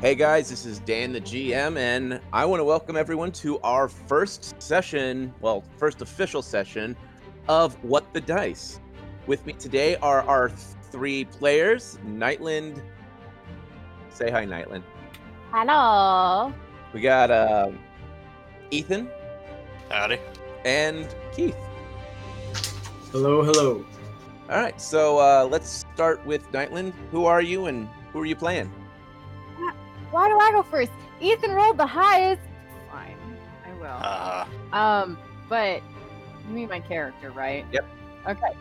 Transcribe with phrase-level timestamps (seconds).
[0.00, 3.86] Hey guys, this is Dan the GM, and I want to welcome everyone to our
[3.86, 6.96] first session, well, first official session
[7.48, 8.80] of What the Dice.
[9.26, 12.82] With me today are our three players Nightland.
[14.08, 14.84] Say hi, Nightland.
[15.50, 16.50] Hello.
[16.94, 17.70] We got uh,
[18.70, 19.10] Ethan
[19.90, 20.18] Howdy.
[20.64, 21.54] and Keith.
[23.12, 23.84] Hello, hello.
[24.48, 26.94] All right, so uh, let's start with Nightland.
[27.10, 28.72] Who are you and who are you playing?
[30.10, 30.90] Why do I go first?
[31.20, 32.42] Ethan rolled the highest.
[32.90, 33.16] Fine,
[33.66, 33.86] I will.
[33.86, 34.46] Uh,
[34.76, 35.82] Um, but
[36.48, 37.64] you mean my character, right?
[37.72, 37.84] Yep.
[38.28, 38.52] Okay.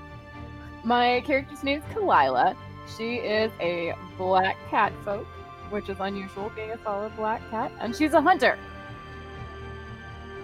[0.83, 2.55] My character's name is Kalila.
[2.97, 5.25] She is a black cat folk,
[5.69, 8.57] which is unusual being a solid black cat, and she's a hunter.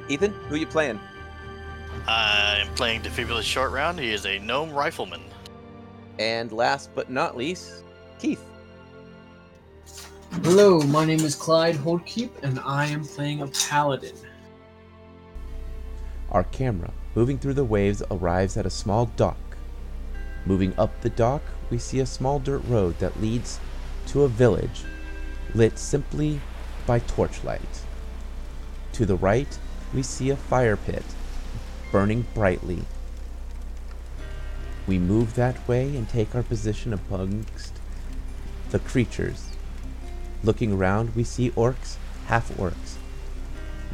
[0.07, 0.99] Ethan, who you playing?
[2.07, 3.97] I'm playing Defibrillated Short Round.
[3.99, 5.21] He is a gnome rifleman.
[6.19, 7.83] And last but not least,
[8.19, 8.43] Keith.
[10.43, 14.15] Hello, my name is Clyde Holdkeep, and I am playing a paladin.
[16.29, 19.37] Our camera, moving through the waves, arrives at a small dock.
[20.45, 21.41] Moving up the dock,
[21.71, 23.61] we see a small dirt road that leads
[24.07, 24.83] to a village,
[25.53, 26.41] lit simply
[26.85, 27.81] by torchlight.
[28.93, 29.57] To the right,
[29.93, 31.05] we see a fire pit,
[31.93, 32.83] burning brightly.
[34.85, 37.79] We move that way and take our position amongst
[38.69, 39.54] the creatures.
[40.43, 41.97] Looking around, we see orcs,
[42.27, 42.95] half orcs,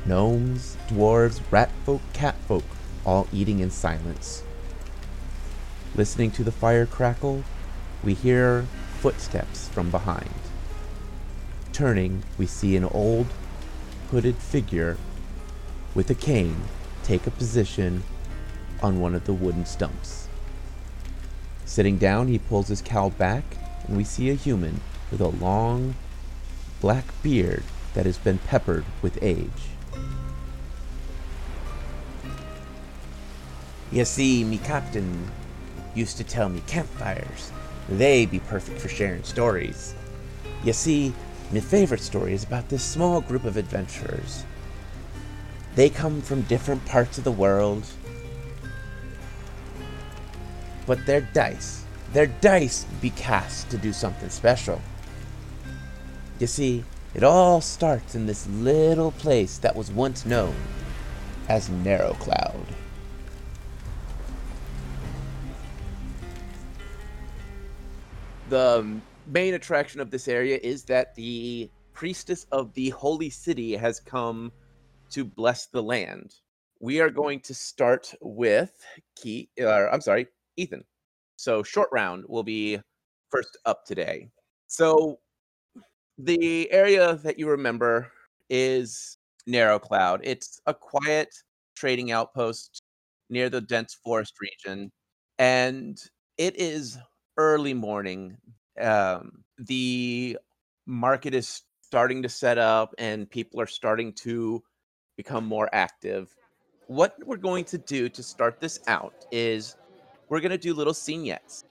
[0.06, 2.64] gnomes, dwarves, ratfolk, catfolk,
[3.06, 4.44] all eating in silence.
[5.96, 7.44] Listening to the fire crackle,
[8.04, 8.66] we hear
[9.00, 10.30] footsteps from behind.
[11.74, 13.28] Turning, we see an old,
[14.10, 14.98] hooded figure
[15.96, 16.64] with a cane
[17.04, 18.04] take a position
[18.82, 20.28] on one of the wooden stumps.
[21.66, 23.44] Sitting down, he pulls his cowl back,
[23.88, 25.96] and we see a human with a long,
[26.82, 29.48] black beard that has been peppered with age.
[33.92, 35.30] You see, me captain
[35.94, 37.52] used to tell me campfires.
[37.88, 39.94] They be perfect for sharing stories.
[40.64, 41.14] You see,
[41.52, 44.44] my favorite story is about this small group of adventurers.
[45.76, 47.86] They come from different parts of the world.
[50.88, 54.82] But their dice, their dice be cast to do something special.
[56.42, 60.56] You see, it all starts in this little place that was once known
[61.48, 62.66] as Narrow Cloud.
[68.50, 74.00] The main attraction of this area is that the priestess of the holy city has
[74.00, 74.52] come
[75.12, 76.34] to bless the land.
[76.80, 78.74] We are going to start with
[79.16, 79.48] Keith.
[79.62, 80.26] Uh, I'm sorry,
[80.58, 80.86] Ethan.
[81.36, 82.80] So short round will be
[83.30, 84.32] first up today.
[84.66, 85.20] So
[86.18, 88.12] the area that you remember
[88.50, 89.18] is
[89.48, 90.22] Narrow Cloud.
[90.24, 91.34] It's a quiet
[91.76, 92.84] trading outpost
[93.30, 94.92] near the dense forest region,
[95.40, 95.98] and
[96.38, 96.98] it is
[97.38, 98.38] early morning.
[98.80, 100.38] Um, the
[100.86, 104.62] market is starting to set up, and people are starting to
[105.18, 106.36] become more active.
[106.88, 109.76] What we're going to do to start this out is
[110.30, 111.64] we're going to do little vignettes.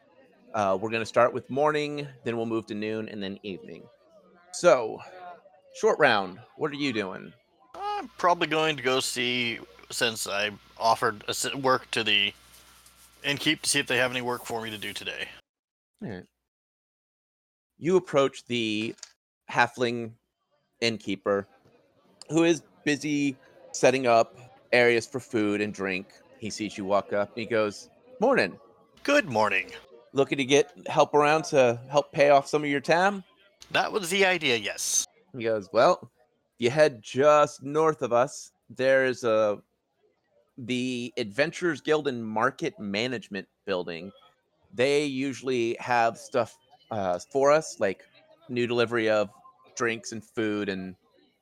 [0.54, 3.82] Uh, we're going to start with morning, then we'll move to noon, and then evening.
[4.52, 4.98] So,
[5.74, 7.32] short round, what are you doing?
[7.74, 9.58] I'm probably going to go see,
[9.90, 12.32] since I offered a work to the
[13.24, 15.28] innkeep to see if they have any work for me to do today.
[16.02, 16.24] Alright.
[17.78, 18.94] You approach the
[19.50, 20.12] halfling
[20.80, 21.46] innkeeper
[22.28, 23.36] who is busy
[23.72, 24.36] setting up
[24.72, 26.08] areas for food and drink.
[26.38, 27.90] He sees you walk up and he goes,
[28.20, 28.58] Morning.
[29.02, 29.70] Good morning.
[30.12, 33.24] Looking to get help around to help pay off some of your time?
[33.72, 35.06] That was the idea, yes.
[35.36, 36.10] He goes, Well,
[36.58, 38.52] you head just north of us.
[38.68, 39.58] There's a
[40.58, 44.12] the Adventurers Guild and Market Management building.
[44.74, 46.58] They usually have stuff
[46.90, 48.04] uh, for us, like
[48.48, 49.30] new delivery of
[49.74, 50.94] drinks and food and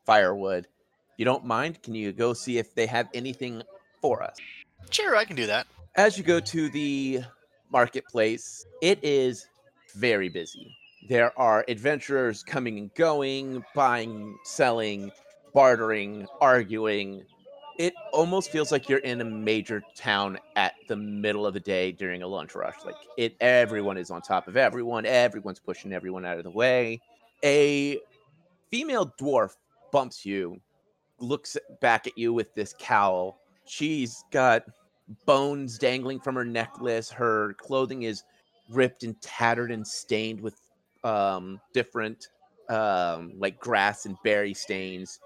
[0.07, 0.69] firewood.
[1.17, 1.83] You don't mind?
[1.83, 3.63] Can you go see if they have anything
[4.01, 4.37] for us?
[4.91, 5.67] Sure, I can do that.
[5.97, 7.23] As you go to the
[7.71, 9.47] marketplace, it is
[9.97, 10.77] very busy.
[11.07, 15.11] There are adventurers coming and going, buying, selling,
[15.55, 17.23] bartering, arguing.
[17.79, 21.93] It almost feels like you're in a major town at the middle of the day
[21.93, 22.75] during a lunch rush.
[22.85, 27.01] Like it everyone is on top of everyone, everyone's pushing everyone out of the way.
[27.45, 28.01] A
[28.71, 29.55] female dwarf
[29.93, 30.61] bumps you,
[31.21, 33.39] looks back at you with this cowl.
[33.65, 34.65] She's got
[35.25, 37.11] bones dangling from her necklace.
[37.11, 38.25] Her clothing is
[38.71, 40.61] ripped and tattered and stained with
[41.05, 42.29] um, different
[42.69, 45.19] um, like grass and berry stains.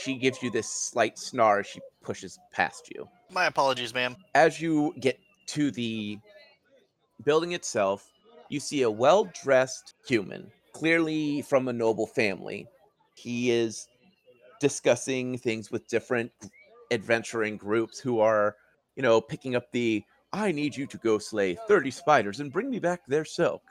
[0.00, 1.60] She gives you this slight snarl.
[1.60, 3.08] as She pushes past you.
[3.30, 4.16] My apologies, ma'am.
[4.34, 5.18] As you get
[5.48, 6.18] to the
[7.24, 8.10] building itself,
[8.48, 12.66] you see a well dressed human, clearly from a noble family.
[13.14, 13.88] He is
[14.60, 16.32] discussing things with different
[16.90, 18.56] adventuring groups who are,
[18.96, 20.02] you know, picking up the
[20.32, 23.62] I need you to go slay 30 spiders and bring me back their silk.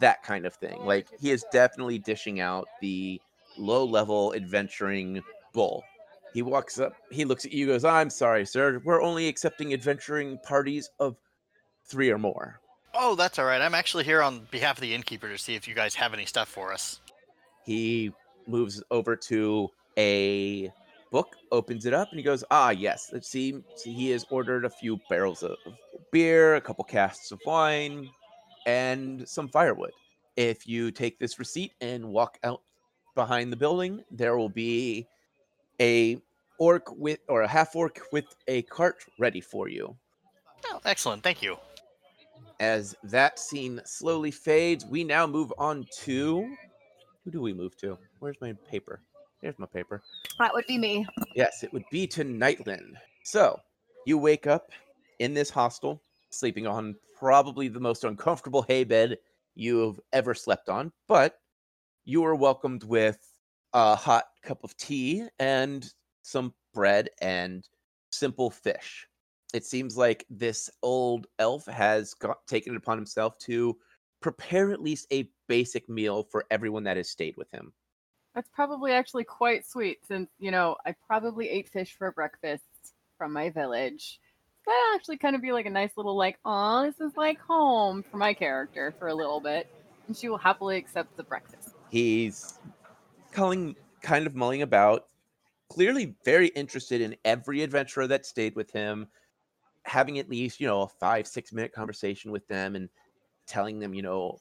[0.00, 0.84] That kind of thing.
[0.84, 3.20] Like, he is definitely dishing out the
[3.56, 5.84] low level adventuring bull.
[6.32, 8.80] He walks up, he looks at you, goes, I'm sorry, sir.
[8.84, 11.16] We're only accepting adventuring parties of
[11.84, 12.60] three or more.
[12.92, 13.60] Oh, that's all right.
[13.60, 16.26] I'm actually here on behalf of the innkeeper to see if you guys have any
[16.26, 17.00] stuff for us.
[17.64, 18.12] He
[18.46, 20.72] moves over to a
[21.10, 23.10] book, opens it up, and he goes, Ah, yes.
[23.12, 23.62] Let's see.
[23.76, 25.56] see he has ordered a few barrels of
[26.10, 28.08] beer, a couple casks of wine,
[28.66, 29.92] and some firewood.
[30.36, 32.62] If you take this receipt and walk out
[33.14, 35.06] behind the building, there will be
[35.80, 36.18] a
[36.58, 39.96] orc with or a half orc with a cart ready for you.
[40.66, 41.22] Oh, excellent.
[41.22, 41.56] Thank you.
[42.60, 46.48] As that scene slowly fades, we now move on to
[47.24, 47.98] who do we move to?
[48.18, 49.00] Where's my paper?
[49.40, 50.02] There's my paper.
[50.38, 51.06] That would be me.
[51.34, 52.94] Yes, it would be to Nightland.
[53.24, 53.58] So,
[54.06, 54.70] you wake up
[55.18, 56.02] in this hostel,
[56.34, 59.18] sleeping on probably the most uncomfortable hay bed
[59.54, 61.38] you've ever slept on, but
[62.04, 63.18] you are welcomed with
[63.72, 65.92] a hot cup of tea and
[66.22, 67.68] some bread and
[68.10, 69.06] simple fish.
[69.52, 73.76] It seems like this old elf has got, taken it upon himself to
[74.20, 77.72] prepare at least a basic meal for everyone that has stayed with him.
[78.34, 82.64] That's probably actually quite sweet since, you know, I probably ate fish for breakfast
[83.16, 84.18] from my village.
[84.66, 88.02] That'd actually kind of be like a nice little like, oh, this is like home
[88.02, 89.68] for my character for a little bit.
[90.06, 91.74] And she will happily accept the breakfast.
[91.90, 92.58] He's
[93.32, 95.06] calling, kind of mulling about,
[95.68, 99.06] clearly very interested in every adventurer that stayed with him,
[99.84, 102.88] having at least, you know, a five, six minute conversation with them and
[103.46, 104.38] telling them, you know,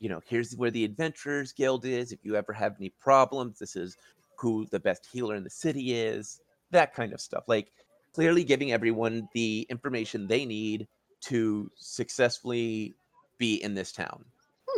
[0.00, 2.12] you know, here's where the Adventurers Guild is.
[2.12, 3.96] If you ever have any problems, this is
[4.36, 6.40] who the best healer in the city is.
[6.70, 7.44] That kind of stuff.
[7.46, 7.72] Like
[8.14, 10.86] clearly giving everyone the information they need
[11.20, 12.94] to successfully
[13.38, 14.24] be in this town.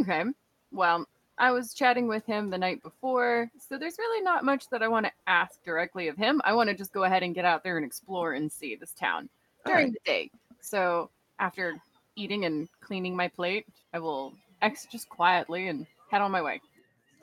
[0.01, 0.25] Okay.
[0.73, 1.07] Well,
[1.39, 4.89] I was chatting with him the night before, so there's really not much that I
[4.89, 6.41] want to ask directly of him.
[6.45, 8.93] I want to just go ahead and get out there and explore and see this
[8.93, 9.29] town
[9.67, 9.93] during Alright.
[10.05, 10.31] the day.
[10.61, 11.77] So after
[12.17, 14.33] eating and cleaning my plate, I will
[14.63, 16.61] exit just quietly and head on my way.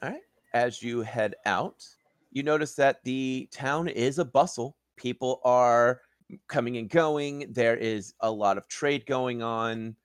[0.03, 0.21] All right.
[0.53, 1.87] As you head out,
[2.31, 4.75] you notice that the town is a bustle.
[4.97, 6.01] People are
[6.47, 7.51] coming and going.
[7.51, 9.95] There is a lot of trade going on.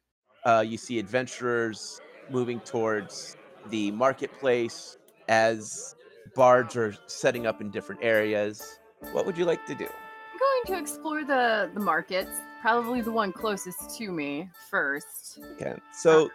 [0.44, 2.00] Uh, you see adventurers
[2.30, 3.36] moving towards
[3.70, 4.96] the marketplace
[5.28, 5.94] as
[6.34, 8.78] bards are setting up in different areas.
[9.12, 9.84] What would you like to do?
[9.86, 12.30] I'm going to explore the the markets,
[12.60, 15.40] probably the one closest to me first.
[15.54, 15.74] Okay.
[15.92, 16.30] So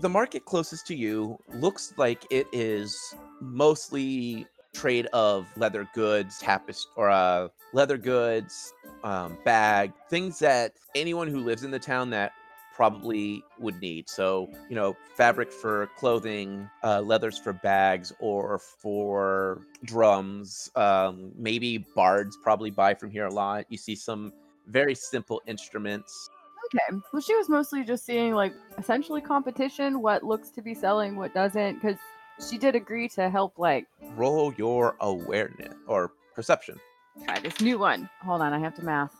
[0.00, 6.90] the market closest to you looks like it is mostly trade of leather goods, tapestry,
[6.96, 12.32] or uh, leather goods, um, bag, things that anyone who lives in the town that
[12.74, 14.08] probably would need.
[14.08, 20.70] So, you know, fabric for clothing, uh, leathers for bags or for drums.
[20.74, 23.66] Um, maybe bards probably buy from here a lot.
[23.68, 24.32] You see some
[24.66, 26.28] very simple instruments.
[26.66, 27.00] Okay.
[27.12, 31.32] Well, she was mostly just seeing like essentially competition, what looks to be selling, what
[31.32, 31.98] doesn't, because
[32.50, 33.86] she did agree to help like
[34.16, 36.78] Roll your awareness or perception.
[37.24, 38.08] try this new one.
[38.22, 39.14] Hold on, I have to math.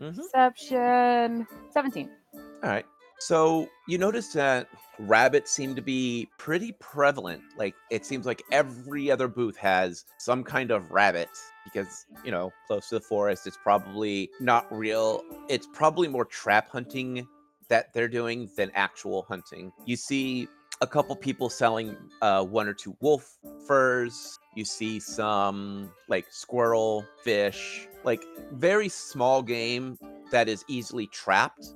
[0.00, 0.16] Mhm.
[0.16, 2.10] Perception 17.
[2.34, 2.86] All right.
[3.20, 4.68] So you notice that
[4.98, 7.42] rabbits seem to be pretty prevalent.
[7.56, 11.28] Like it seems like every other booth has some kind of rabbit
[11.64, 15.22] because, you know, close to the forest, it's probably not real.
[15.48, 17.26] It's probably more trap hunting
[17.68, 19.72] that they're doing than actual hunting.
[19.86, 20.48] You see
[20.84, 24.38] a couple people selling uh, one or two wolf furs.
[24.54, 28.22] You see some like squirrel, fish, like
[28.52, 29.98] very small game
[30.30, 31.68] that is easily trapped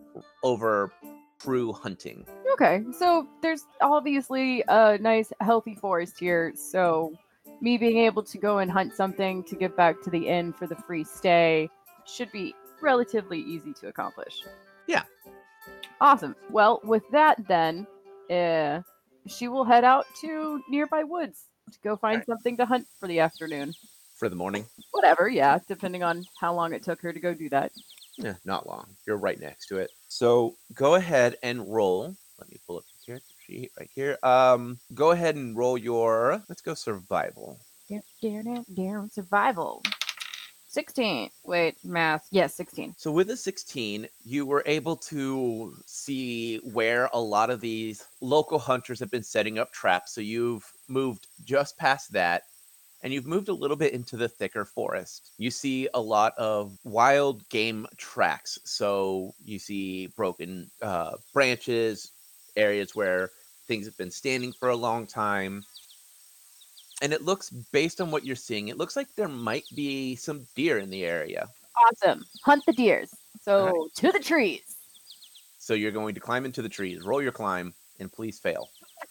[0.44, 0.92] over
[1.40, 2.26] true hunting.
[2.52, 6.52] Okay, so there's obviously a nice, healthy forest here.
[6.54, 7.14] So,
[7.62, 10.66] me being able to go and hunt something to get back to the inn for
[10.66, 11.70] the free stay
[12.04, 14.44] should be relatively easy to accomplish.
[14.86, 15.04] Yeah.
[16.00, 16.36] Awesome.
[16.50, 17.86] Well, with that, then,
[18.30, 18.82] uh,
[19.28, 22.26] she will head out to nearby woods to go find Alright.
[22.26, 23.74] something to hunt for the afternoon.
[24.16, 27.48] For the morning, Whatever, yeah, depending on how long it took her to go do
[27.50, 27.70] that.
[28.16, 28.86] yeah, not long.
[29.06, 29.90] You're right next to it.
[30.08, 32.16] So go ahead and roll.
[32.38, 34.18] Let me pull up the character sheet right here.
[34.24, 36.42] Um, go ahead and roll your.
[36.48, 37.58] Let's go survival.
[37.88, 39.82] Down, down, down, down, survival.
[40.68, 41.30] 16.
[41.44, 42.26] Wait, math.
[42.30, 42.94] Yes, 16.
[42.98, 48.58] So with a 16, you were able to see where a lot of these local
[48.58, 50.12] hunters have been setting up traps.
[50.12, 52.42] So you've moved just past that
[53.02, 55.30] and you've moved a little bit into the thicker forest.
[55.38, 58.58] You see a lot of wild game tracks.
[58.64, 62.12] So you see broken uh, branches,
[62.56, 63.30] areas where
[63.66, 65.64] things have been standing for a long time.
[67.00, 70.46] And it looks, based on what you're seeing, it looks like there might be some
[70.54, 71.48] deer in the area.
[71.86, 72.24] Awesome.
[72.44, 73.14] Hunt the deers.
[73.40, 74.76] So to the trees.
[75.58, 77.02] So you're going to climb into the trees.
[77.02, 78.68] Roll your climb and please fail.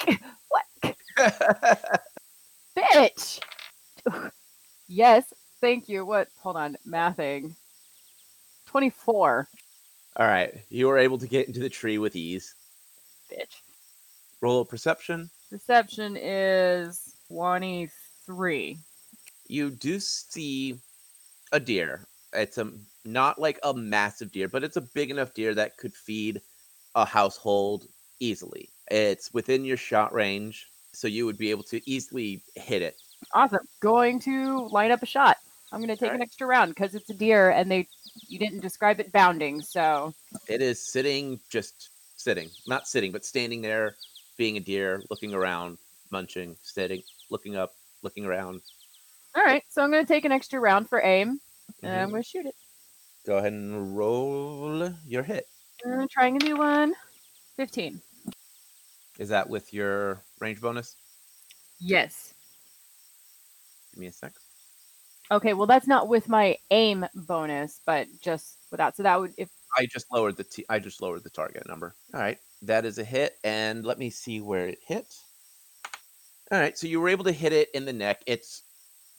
[0.50, 0.96] What?
[2.78, 3.40] Bitch.
[4.88, 5.34] yes.
[5.62, 6.06] Thank you.
[6.06, 6.28] What?
[6.42, 6.78] Hold on.
[6.88, 7.56] Mathing.
[8.68, 9.48] 24.
[10.18, 10.54] All right.
[10.70, 12.56] You were able to get into the tree with ease.
[13.32, 13.62] Bitch.
[14.42, 15.30] Roll a perception.
[15.52, 18.78] Reception is 23.
[19.48, 20.78] You do see
[21.52, 22.06] a deer.
[22.34, 22.72] It's a
[23.06, 26.42] not like a massive deer, but it's a big enough deer that could feed
[26.96, 27.88] a household
[28.20, 28.70] easily.
[28.92, 32.98] It's within your shot range, so you would be able to easily hit it.
[33.34, 33.68] Awesome.
[33.80, 35.38] Going to line up a shot.
[35.72, 37.88] I'm going to take an extra round because it's a deer and they
[38.28, 39.62] you didn't describe it bounding.
[39.62, 40.14] So
[40.48, 43.96] It is sitting, just sitting, not sitting, but standing there,
[44.38, 45.78] being a deer, looking around,
[46.10, 48.62] munching, sitting, looking up, looking around.
[49.36, 49.64] all right.
[49.70, 51.40] So I'm going to take an extra round for aim
[51.84, 52.12] and I'm Mhm.
[52.12, 52.56] going to shoot it.
[53.26, 55.48] Go ahead and roll your hit.
[55.86, 56.94] Uh, trying a new one.
[57.58, 58.02] 15.
[59.20, 60.96] Is that with your range bonus?
[61.80, 62.34] Yes.
[63.92, 64.34] Give me a sec.
[65.32, 65.54] Okay.
[65.54, 68.96] Well, that's not with my aim bonus, but just without.
[68.96, 71.94] So that would if I just lowered the t- I just lowered the target number.
[72.14, 75.14] All right, that is a hit, and let me see where it hit.
[76.52, 78.22] All right, so you were able to hit it in the neck.
[78.26, 78.64] It's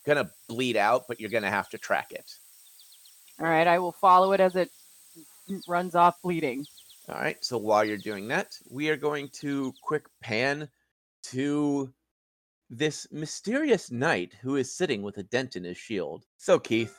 [0.07, 2.31] gonna bleed out, but you're gonna have to track it.
[3.41, 3.67] all right.
[3.67, 4.71] I will follow it as it
[5.67, 6.65] runs off bleeding.
[7.09, 10.69] All right, so while you're doing that, we are going to quick pan
[11.25, 11.93] to
[12.71, 16.25] this mysterious knight who is sitting with a dent in his shield.
[16.37, 16.99] So, Keith,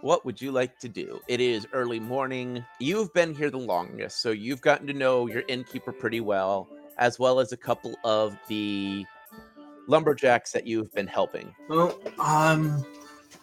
[0.00, 1.20] what would you like to do?
[1.26, 2.64] It is early morning.
[2.78, 6.68] You've been here the longest, so you've gotten to know your innkeeper pretty well,
[6.98, 9.04] as well as a couple of the
[9.88, 11.52] lumberjacks that you've been helping.
[11.68, 12.84] Well, um,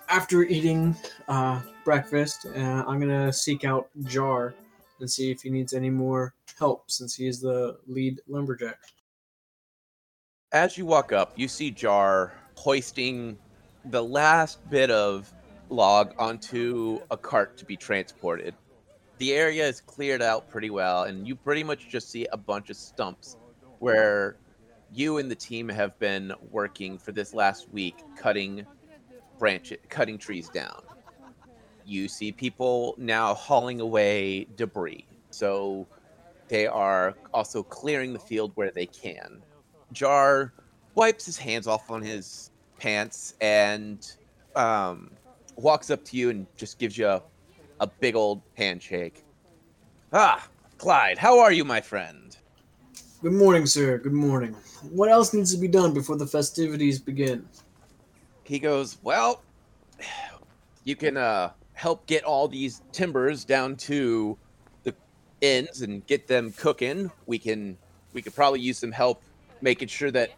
[0.07, 0.95] after eating
[1.27, 4.53] uh, breakfast, uh, I'm gonna seek out Jar
[4.99, 8.79] and see if he needs any more help since he is the lead lumberjack.
[10.51, 13.37] As you walk up, you see Jar hoisting
[13.85, 15.33] the last bit of
[15.69, 18.53] log onto a cart to be transported.
[19.17, 22.69] The area is cleared out pretty well, and you pretty much just see a bunch
[22.69, 23.37] of stumps
[23.79, 24.37] where
[24.95, 28.65] you and the team have been working for this last week cutting
[29.37, 30.81] branch cutting trees down.
[31.85, 35.05] You see people now hauling away debris.
[35.31, 35.85] So
[36.47, 39.41] they are also clearing the field where they can.
[39.91, 40.53] Jar
[40.95, 44.09] wipes his hands off on his pants and
[44.55, 45.11] um,
[45.57, 47.21] walks up to you and just gives you a,
[47.81, 49.23] a big old handshake.
[50.13, 50.47] Ah,
[50.77, 52.34] Clyde, how are you, my friend?
[53.25, 53.97] Good morning, sir.
[53.97, 54.55] Good morning.
[54.91, 57.49] What else needs to be done before the festivities begin?
[58.43, 59.41] He goes, Well,
[60.83, 64.37] you can uh, help get all these timbers down to
[64.83, 64.93] the
[65.41, 67.09] ends and get them cooking.
[67.25, 67.79] We can
[68.13, 69.23] we could probably use some help
[69.59, 70.29] making sure that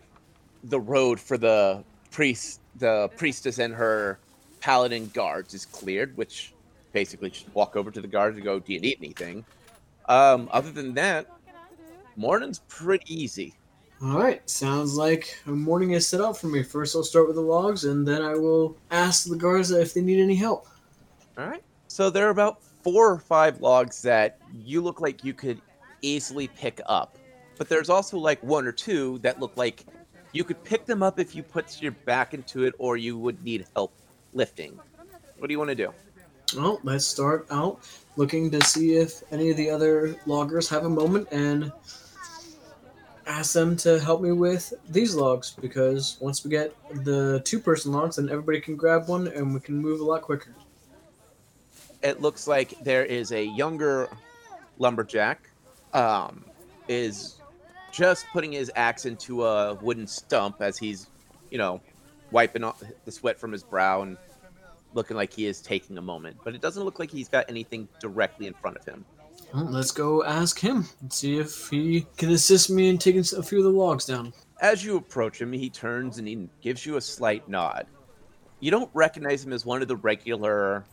[0.63, 4.17] the road for the priest the priestess and her
[4.61, 6.53] paladin guards is cleared, which
[6.93, 9.43] basically just walk over to the guards and go, Do you need anything?
[10.07, 11.36] Um, other than that,
[12.17, 13.53] morning's pretty easy.
[14.03, 16.61] All right, sounds like a morning is set up for me.
[16.61, 20.01] First, I'll start with the logs, and then I will ask the guards if they
[20.01, 20.67] need any help.
[21.37, 21.63] All right.
[21.87, 25.61] So there are about four or five logs that you look like you could
[26.01, 27.17] easily pick up.
[27.57, 29.85] But there's also like one or two that look like
[30.31, 33.43] you could pick them up if you put your back into it or you would
[33.43, 33.93] need help
[34.33, 34.79] lifting.
[35.39, 35.91] What do you want to do?
[36.55, 37.79] Well, let's start out
[38.15, 41.71] looking to see if any of the other loggers have a moment and
[43.27, 47.91] ask them to help me with these logs because once we get the two person
[47.91, 50.55] logs, then everybody can grab one and we can move a lot quicker.
[52.01, 54.09] It looks like there is a younger
[54.79, 55.49] lumberjack
[55.93, 56.45] um
[56.87, 57.37] is
[57.91, 61.07] just putting his axe into a wooden stump as he's,
[61.49, 61.81] you know,
[62.31, 64.17] wiping off the sweat from his brow and
[64.93, 66.37] looking like he is taking a moment.
[66.43, 69.05] But it doesn't look like he's got anything directly in front of him.
[69.53, 73.43] Well, let's go ask him and see if he can assist me in taking a
[73.43, 74.33] few of the logs down.
[74.61, 77.87] As you approach him, he turns and he gives you a slight nod.
[78.59, 80.83] You don't recognize him as one of the regular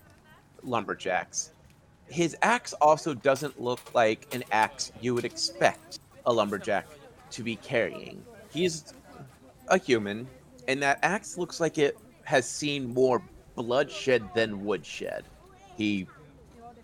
[0.63, 1.51] lumberjacks.
[2.07, 6.87] His axe also doesn't look like an axe you would expect a lumberjack
[7.31, 8.23] to be carrying.
[8.51, 8.95] He's
[9.69, 10.29] a human,
[10.69, 13.23] and that axe looks like it has seen more
[13.57, 15.25] bloodshed than woodshed.
[15.77, 16.07] He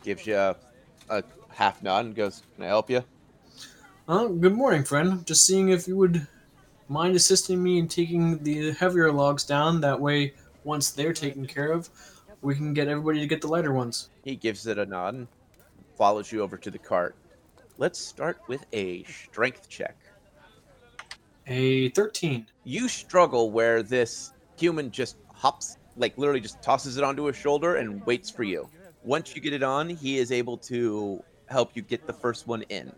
[0.03, 0.57] gives you a,
[1.11, 1.23] a
[1.53, 3.05] half nod and goes, Can I help you?
[4.09, 5.25] Uh, good morning, friend.
[5.27, 6.27] Just seeing if you would
[6.89, 9.81] mind assisting me in taking the heavier logs down.
[9.81, 11.89] That way, once they're taken care of,
[12.43, 14.11] we can get everybody to get the lighter ones.
[14.25, 15.29] He gives it a nod and
[15.97, 17.15] follows you over to the cart.
[17.79, 19.97] Let's start with a strength check.
[21.47, 22.47] A 13.
[22.65, 27.77] You struggle where this human just hops, like literally just tosses it onto his shoulder
[27.77, 28.69] and waits for you.
[29.03, 32.63] Once you get it on, he is able to help you get the first one
[32.63, 32.93] in.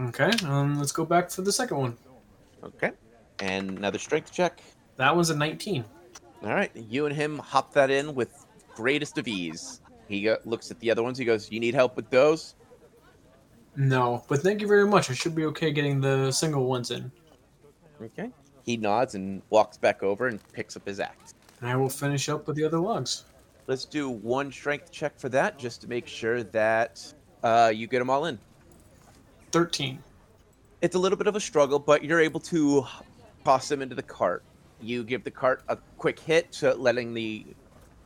[0.00, 1.96] Okay, um, let's go back for the second one.
[2.62, 2.92] Okay.
[3.40, 4.60] And another strength check.
[4.96, 5.84] That was a 19.
[6.42, 6.70] All right.
[6.74, 9.80] You and him hop that in with greatest of ease.
[10.08, 11.18] He go- looks at the other ones.
[11.18, 12.54] He goes, You need help with those?
[13.76, 15.10] No, but thank you very much.
[15.10, 17.12] I should be okay getting the single ones in.
[18.02, 18.30] Okay.
[18.64, 21.34] He nods and walks back over and picks up his axe.
[21.60, 23.24] And I will finish up with the other logs.
[23.66, 27.98] Let's do one strength check for that just to make sure that uh, you get
[27.98, 28.38] them all in.
[29.52, 29.98] 13.
[30.80, 32.86] It's a little bit of a struggle, but you're able to
[33.44, 34.44] toss them into the cart.
[34.80, 37.46] You give the cart a quick hit, to letting the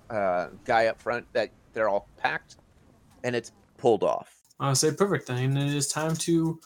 [0.09, 2.57] uh, guy up front that they're all packed,
[3.25, 4.35] and it's pulled off.
[4.61, 5.57] I'll say perfect then.
[5.57, 6.61] It is time to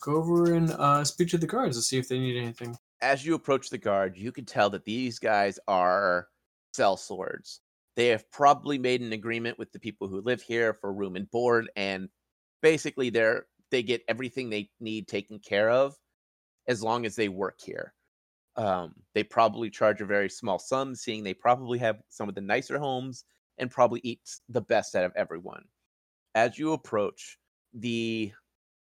[0.00, 2.76] go over and uh, speak to the guards to see if they need anything.
[3.00, 6.28] As you approach the guard, you can tell that these guys are
[6.72, 7.60] sell swords.
[7.98, 11.28] They have probably made an agreement with the people who live here for room and
[11.32, 12.08] board, and
[12.62, 15.96] basically they're they get everything they need taken care of
[16.68, 17.92] as long as they work here.
[18.54, 22.40] Um, they probably charge a very small sum, seeing they probably have some of the
[22.40, 23.24] nicer homes
[23.58, 25.64] and probably eat the best out of everyone.
[26.36, 27.36] As you approach,
[27.74, 28.32] the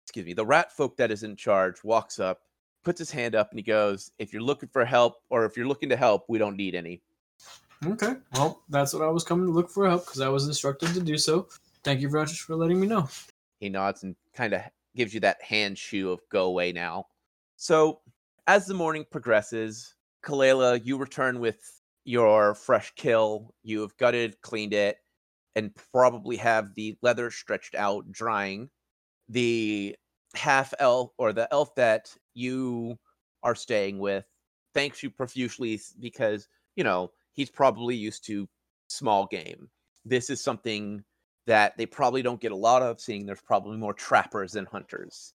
[0.05, 2.41] excuse me, the rat folk that is in charge walks up,
[2.83, 5.69] puts his hand up, and he goes, "If you're looking for help, or if you're
[5.69, 7.01] looking to help, we don't need any."
[7.87, 10.95] Okay, well, that's what I was coming to look for help because I was instructed
[10.95, 11.49] to do so.
[11.83, 13.09] Thank you very for letting me know.
[13.61, 14.63] He nods and kind of
[14.97, 17.07] gives you that hand shoo of "Go away now."
[17.57, 18.01] So,
[18.47, 23.55] as the morning progresses, Kalela, you return with your fresh kill.
[23.63, 24.99] You have gutted, cleaned it,
[25.55, 28.71] and probably have the leather stretched out, drying.
[29.29, 29.97] The
[30.35, 32.99] half elf or the elf that you
[33.43, 34.25] are staying with
[34.75, 38.49] thanks you profusely because, you know, he's probably used to
[38.89, 39.69] small game.
[40.05, 41.05] This is something
[41.47, 45.35] that they probably don't get a lot of, seeing there's probably more trappers than hunters.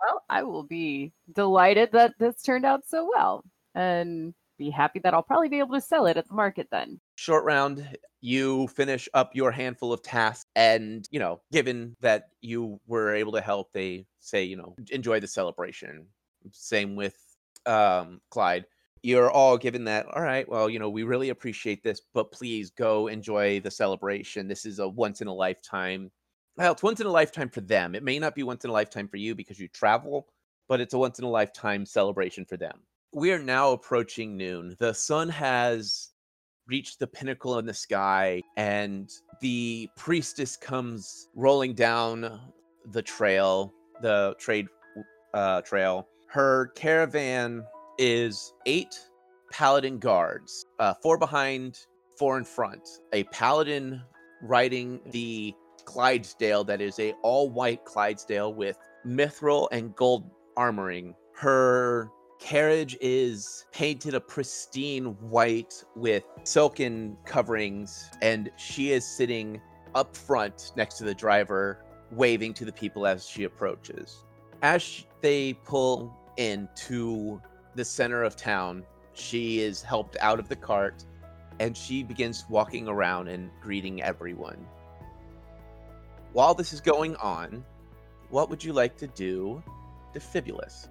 [0.00, 5.14] Well, I will be delighted that this turned out so well and be happy that
[5.14, 7.00] I'll probably be able to sell it at the market then.
[7.16, 7.86] short round
[8.20, 13.32] you finish up your handful of tasks and you know given that you were able
[13.32, 16.06] to help they say you know enjoy the celebration
[16.52, 17.16] same with
[17.66, 18.64] um clyde
[19.02, 22.70] you're all given that all right well you know we really appreciate this but please
[22.70, 24.48] go enjoy the celebration.
[24.48, 26.10] This is a once in a lifetime
[26.56, 27.94] well it's once in a lifetime for them.
[27.94, 30.28] It may not be once in a lifetime for you because you travel
[30.68, 32.80] but it's a once in a lifetime celebration for them.
[33.12, 34.76] We are now approaching noon.
[34.78, 36.10] The sun has
[36.66, 39.10] reached the pinnacle in the sky and
[39.40, 42.40] the priestess comes rolling down
[42.92, 44.66] the trail the trade
[45.32, 46.08] uh, trail.
[46.26, 47.64] Her caravan
[47.98, 48.98] is eight
[49.50, 51.78] paladin guards uh, four behind
[52.18, 52.88] four in front.
[53.12, 54.02] A paladin
[54.42, 58.76] riding the clydesdale that is a all white clydesdale with
[59.06, 61.14] mithril and gold armoring.
[61.34, 69.60] Her carriage is painted a pristine white with silken coverings and she is sitting
[69.94, 74.24] up front next to the driver waving to the people as she approaches.
[74.62, 77.40] As they pull into
[77.74, 81.04] the center of town she is helped out of the cart
[81.60, 84.66] and she begins walking around and greeting everyone
[86.32, 87.64] while this is going on
[88.30, 89.62] what would you like to do
[90.12, 90.88] defibulous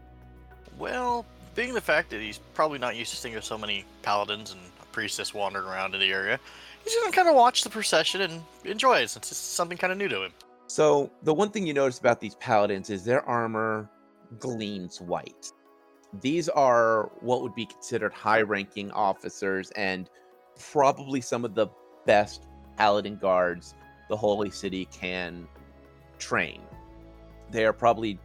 [0.77, 4.61] Well, being the fact that he's probably not used to seeing so many paladins and
[4.91, 6.39] priestess wandering around in the area,
[6.83, 9.97] he's gonna kind of watch the procession and enjoy it since it's something kind of
[9.97, 10.33] new to him.
[10.67, 13.89] So the one thing you notice about these paladins is their armor
[14.39, 15.51] gleams white.
[16.19, 20.09] These are what would be considered high-ranking officers and
[20.71, 21.67] probably some of the
[22.05, 22.47] best
[22.77, 23.75] paladin guards
[24.09, 25.47] the holy city can
[26.19, 26.61] train.
[27.51, 28.19] they are probably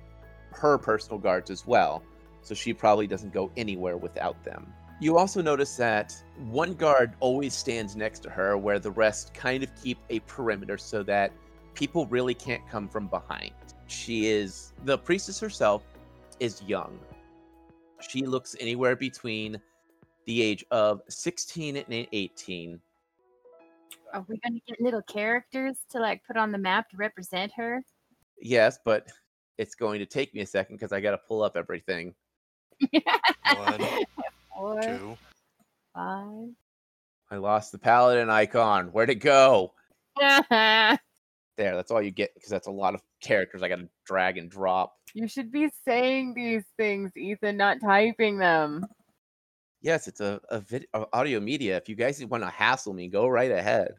[0.53, 2.03] her personal guards as well.
[2.43, 4.73] So she probably doesn't go anywhere without them.
[5.01, 6.15] You also notice that
[6.49, 10.79] one guard always stands next to her, where the rest kind of keep a perimeter
[10.79, 11.33] so that
[11.75, 13.53] people really can't come from behind.
[13.89, 15.83] She is the priestess herself
[16.41, 16.99] is young.
[18.01, 19.61] She looks anywhere between
[20.27, 22.81] the age of 16 and 18.
[24.13, 27.83] Are we gonna get little characters to like put on the map to represent her?
[28.41, 29.09] Yes, but
[29.59, 32.15] it's going to take me a second because I got to pull up everything.
[32.91, 33.81] One,
[34.55, 35.19] Four, two.
[35.95, 36.49] five.
[37.31, 38.89] I lost the paladin icon.
[38.89, 39.73] Where'd it go?
[41.57, 44.37] There, that's all you get because that's a lot of characters I got to drag
[44.37, 44.96] and drop.
[45.17, 48.85] You should be saying these things, Ethan, not typing them.
[49.81, 51.79] Yes, it's a, a vid- audio media.
[51.79, 53.95] If you guys want to hassle me, go right ahead.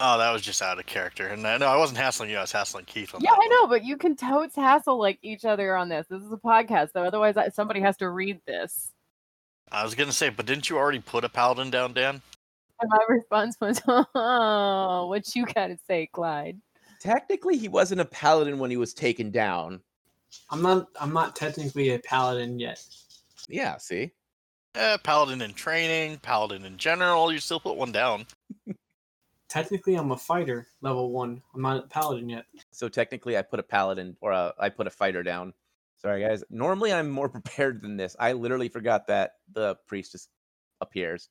[0.00, 1.28] Oh, that was just out of character.
[1.28, 2.38] And no, I wasn't hassling you.
[2.38, 3.50] I was hassling Keith on Yeah, that I one.
[3.50, 6.06] know, but you can totes hassle like each other on this.
[6.10, 7.04] This is a podcast, though.
[7.04, 8.90] otherwise I, somebody has to read this.
[9.70, 12.20] I was gonna say, but didn't you already put a paladin down, Dan?
[12.80, 16.58] And my response was, "Oh, what you gotta say, Clyde?"
[17.00, 19.80] Technically, he wasn't a paladin when he was taken down.
[20.50, 20.88] I'm not.
[21.00, 22.82] I'm not technically a paladin yet.
[23.48, 24.12] Yeah, see?
[24.74, 27.32] Eh, paladin in training, paladin in general.
[27.32, 28.26] You still put one down.
[29.48, 31.42] Technically, I'm a fighter, level one.
[31.54, 32.44] I'm not a paladin yet.
[32.70, 35.54] So technically, I put a paladin or a, I put a fighter down.
[35.96, 36.44] Sorry, guys.
[36.50, 38.14] Normally, I'm more prepared than this.
[38.20, 40.28] I literally forgot that the priestess
[40.80, 41.30] appears.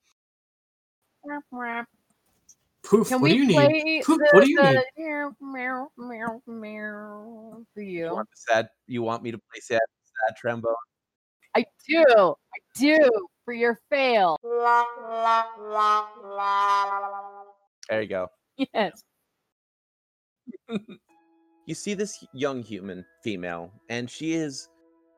[2.88, 3.10] Poof.
[3.10, 4.04] Can what we do you play need?
[4.06, 4.18] Poof.
[4.18, 4.82] the, what do you the need?
[4.98, 8.14] meow, meow, meow, meow for You you?
[8.14, 8.70] want sad?
[8.88, 10.74] You want me to play sad, sad trombone?
[11.54, 12.98] I do, I do
[13.44, 14.38] for your fail.
[17.90, 18.28] There you go.
[18.74, 19.04] Yes.
[21.68, 24.70] you see this young human female, and she is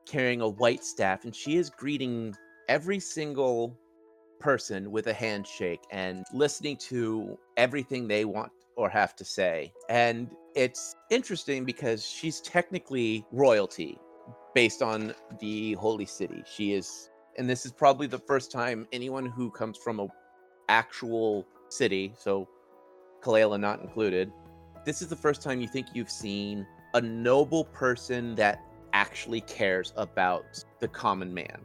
[0.06, 2.34] carrying a white staff, and she is greeting
[2.68, 3.78] every single
[4.40, 9.72] person with a handshake and listening to everything they want or have to say.
[9.88, 13.98] And it's interesting because she's technically royalty
[14.54, 16.42] based on the holy city.
[16.52, 20.08] She is and this is probably the first time anyone who comes from a
[20.68, 22.48] actual city, so
[23.22, 24.32] Kalela not included,
[24.84, 28.60] this is the first time you think you've seen a noble person that
[28.92, 31.60] actually cares about the common man.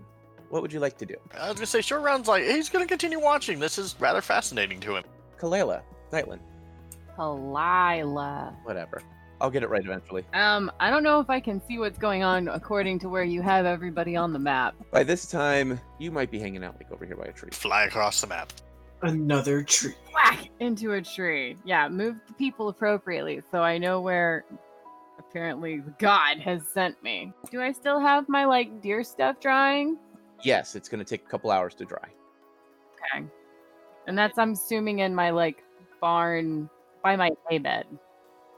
[0.49, 1.15] What would you like to do?
[1.39, 3.59] I was gonna say, short round's like he's gonna continue watching.
[3.59, 5.03] This is rather fascinating to him.
[5.39, 5.81] Kalela,
[6.11, 6.39] Nightland,
[7.17, 8.55] Kalila.
[8.63, 9.01] whatever.
[9.41, 10.23] I'll get it right eventually.
[10.33, 13.41] Um, I don't know if I can see what's going on according to where you
[13.41, 14.75] have everybody on the map.
[14.91, 17.49] By this time, you might be hanging out like over here by a tree.
[17.51, 18.53] Fly across the map.
[19.01, 19.93] Another tree.
[20.13, 21.57] Whack into a tree.
[21.65, 24.45] Yeah, move the people appropriately so I know where
[25.19, 27.33] apparently God has sent me.
[27.51, 29.97] Do I still have my like deer stuff drying?
[30.45, 32.07] Yes, it's going to take a couple hours to dry.
[33.13, 33.25] Okay.
[34.07, 35.63] And that's I'm assuming in my like
[35.99, 36.69] barn
[37.03, 37.85] by my hay bed.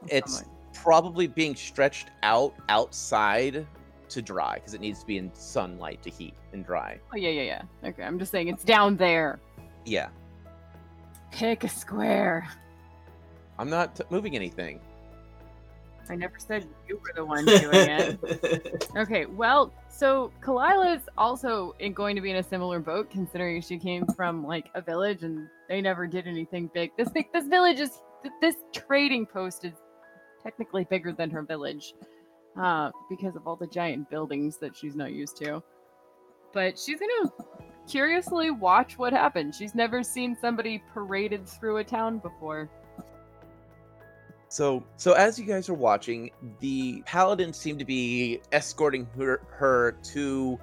[0.06, 3.66] It's probably being stretched out outside
[4.10, 6.98] to dry because it needs to be in sunlight to heat and dry.
[7.12, 7.88] Oh yeah, yeah, yeah.
[7.88, 9.40] Okay, I'm just saying it's down there.
[9.84, 10.08] Yeah,
[11.30, 12.48] Pick a square.
[13.58, 14.80] I'm not t- moving anything.
[16.10, 18.86] I never said you were the one doing it.
[18.96, 23.78] Okay, well, so Kalila is also going to be in a similar boat, considering she
[23.78, 26.90] came from like a village and they never did anything big.
[26.96, 28.02] This this village is
[28.40, 29.74] this trading post is
[30.42, 31.94] technically bigger than her village,
[32.60, 35.62] uh, because of all the giant buildings that she's not used to.
[36.52, 37.30] But she's gonna
[37.88, 39.56] curiously watch what happens.
[39.56, 42.70] She's never seen somebody paraded through a town before.
[44.48, 46.30] So, so as you guys are watching,
[46.60, 50.58] the paladins seem to be escorting her, her to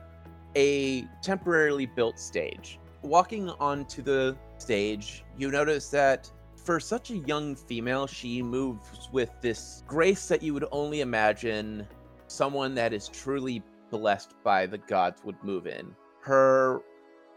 [0.55, 2.79] a temporarily built stage.
[3.03, 9.29] Walking onto the stage, you notice that for such a young female, she moves with
[9.41, 11.87] this grace that you would only imagine
[12.27, 15.95] someone that is truly blessed by the gods would move in.
[16.21, 16.81] Her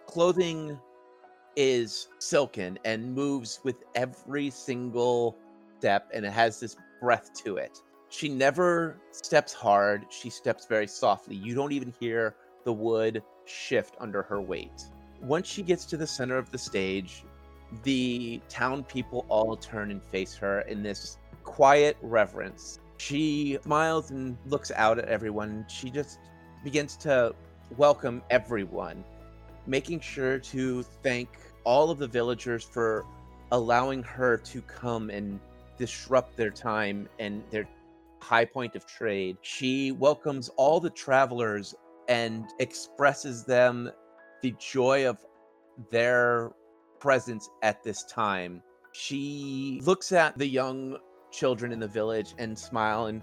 [0.06, 0.78] clothing
[1.56, 5.36] is silken and moves with every single
[5.78, 7.80] step and it has this breath to it.
[8.10, 11.36] She never steps hard, she steps very softly.
[11.36, 14.84] You don't even hear the wood shift under her weight.
[15.20, 17.24] Once she gets to the center of the stage,
[17.82, 22.80] the town people all turn and face her in this quiet reverence.
[22.96, 25.66] She smiles and looks out at everyone.
[25.68, 26.18] She just
[26.64, 27.34] begins to
[27.76, 29.04] welcome everyone,
[29.66, 31.28] making sure to thank
[31.64, 33.04] all of the villagers for
[33.52, 35.38] allowing her to come and
[35.78, 37.68] disrupt their time and their
[38.20, 39.36] high point of trade.
[39.42, 41.74] She welcomes all the travelers
[42.08, 43.90] and expresses them
[44.42, 45.24] the joy of
[45.90, 46.52] their
[47.00, 48.62] presence at this time.
[48.92, 50.98] She looks at the young
[51.30, 53.22] children in the village and smile and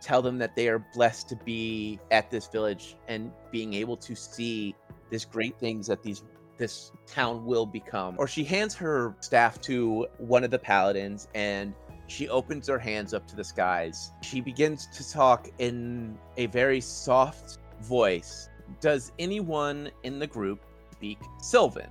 [0.00, 4.14] tell them that they are blessed to be at this village and being able to
[4.14, 4.74] see
[5.10, 6.24] this great things that these
[6.56, 8.14] this town will become.
[8.16, 11.74] Or she hands her staff to one of the paladins and
[12.06, 14.12] she opens her hands up to the skies.
[14.22, 18.48] She begins to talk in a very soft voice.
[18.80, 21.90] Does anyone in the group speak Sylvan?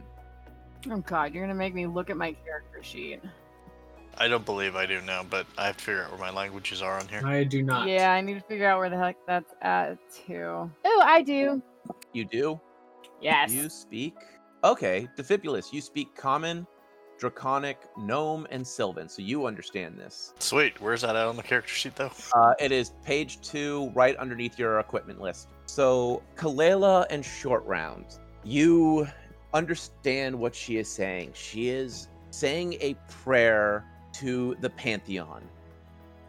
[0.90, 3.22] Oh god, you're gonna make me look at my character sheet.
[4.18, 6.82] I don't believe I do now, but I have to figure out where my languages
[6.82, 7.26] are on here.
[7.26, 7.88] I do not.
[7.88, 10.70] Yeah, I need to figure out where the heck that's at too.
[10.86, 11.62] Oh, I do.
[12.14, 12.60] You do?
[13.22, 13.52] Yes.
[13.52, 14.16] You speak.
[14.64, 16.68] Okay, Defibulus, you speak Common,
[17.20, 20.34] Draconic, Gnome, and Sylvan, so you understand this.
[20.40, 20.80] Sweet.
[20.82, 22.12] Where's that at on the character sheet, though?
[22.36, 25.50] Uh, it is page two, right underneath your equipment list.
[25.66, 28.06] So, Kalela and Short Round,
[28.44, 29.08] you
[29.54, 31.32] understand what she is saying.
[31.34, 35.44] She is saying a prayer to the Pantheon,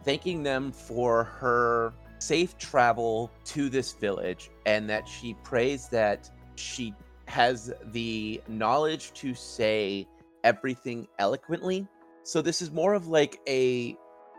[0.03, 6.93] thanking them for her safe travel to this village, and that she prays that she
[7.27, 10.07] has the knowledge to say
[10.45, 11.85] everything eloquently.
[12.23, 13.97] So this is more of like a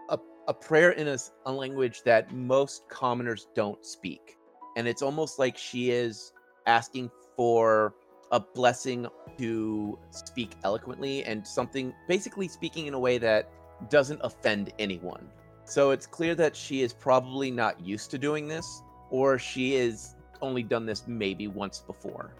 [0.08, 4.38] a, a prayer in a language that most commoners don't speak.
[4.76, 6.32] And it's almost like she is
[6.66, 7.94] asking for
[8.32, 9.06] a blessing
[9.38, 13.50] to speak eloquently and something basically speaking in a way that
[13.90, 15.28] doesn't offend anyone.
[15.64, 20.14] So it's clear that she is probably not used to doing this, or she is
[20.40, 22.34] only done this maybe once before.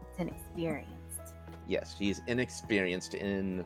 [0.00, 1.01] It's inexperienced.
[1.72, 3.64] Yes, she's inexperienced in.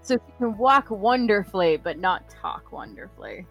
[0.00, 3.44] So she can walk wonderfully, but not talk wonderfully.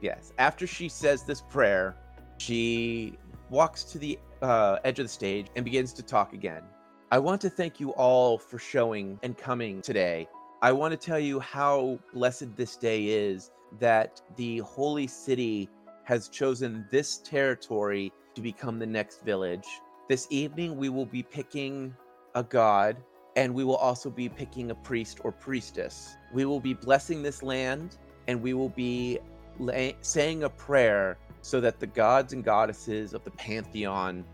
[0.00, 1.96] Yes, after she says this prayer,
[2.38, 3.18] she
[3.50, 6.62] walks to the uh, edge of the stage and begins to talk again.
[7.10, 10.28] I want to thank you all for showing and coming today.
[10.62, 15.68] I want to tell you how blessed this day is that the holy city
[16.04, 19.66] has chosen this territory to become the next village.
[20.08, 21.92] This evening, we will be picking
[22.34, 22.96] a god
[23.36, 26.16] and we will also be picking a priest or priestess.
[26.32, 29.18] We will be blessing this land and we will be
[29.58, 34.24] la- saying a prayer so that the gods and goddesses of the pantheon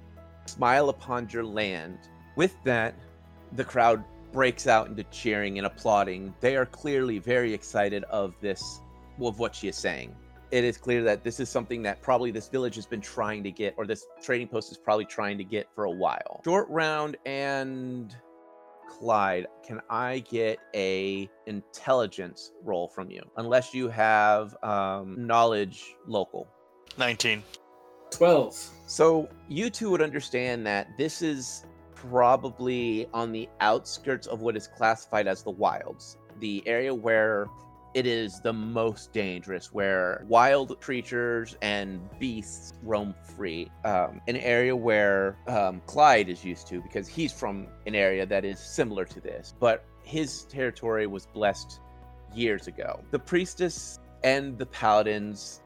[0.46, 1.98] smile upon your land.
[2.36, 2.94] With that,
[3.52, 6.34] the crowd breaks out into cheering and applauding.
[6.40, 8.80] They are clearly very excited of this,
[9.20, 10.14] of what she is saying.
[10.50, 13.50] It is clear that this is something that probably this village has been trying to
[13.50, 16.40] get, or this trading post is probably trying to get for a while.
[16.44, 18.14] Short round and
[18.88, 23.22] Clyde, can I get a intelligence roll from you?
[23.36, 26.48] Unless you have um, knowledge local.
[26.96, 27.42] 19.
[28.10, 28.70] 12.
[28.86, 34.68] So you two would understand that this is probably on the outskirts of what is
[34.68, 37.48] classified as the wilds, the area where
[37.96, 43.70] it is the most dangerous, where wild creatures and beasts roam free.
[43.86, 48.44] Um, an area where um, Clyde is used to because he's from an area that
[48.44, 51.80] is similar to this, but his territory was blessed
[52.34, 53.02] years ago.
[53.12, 55.62] The priestess and the paladins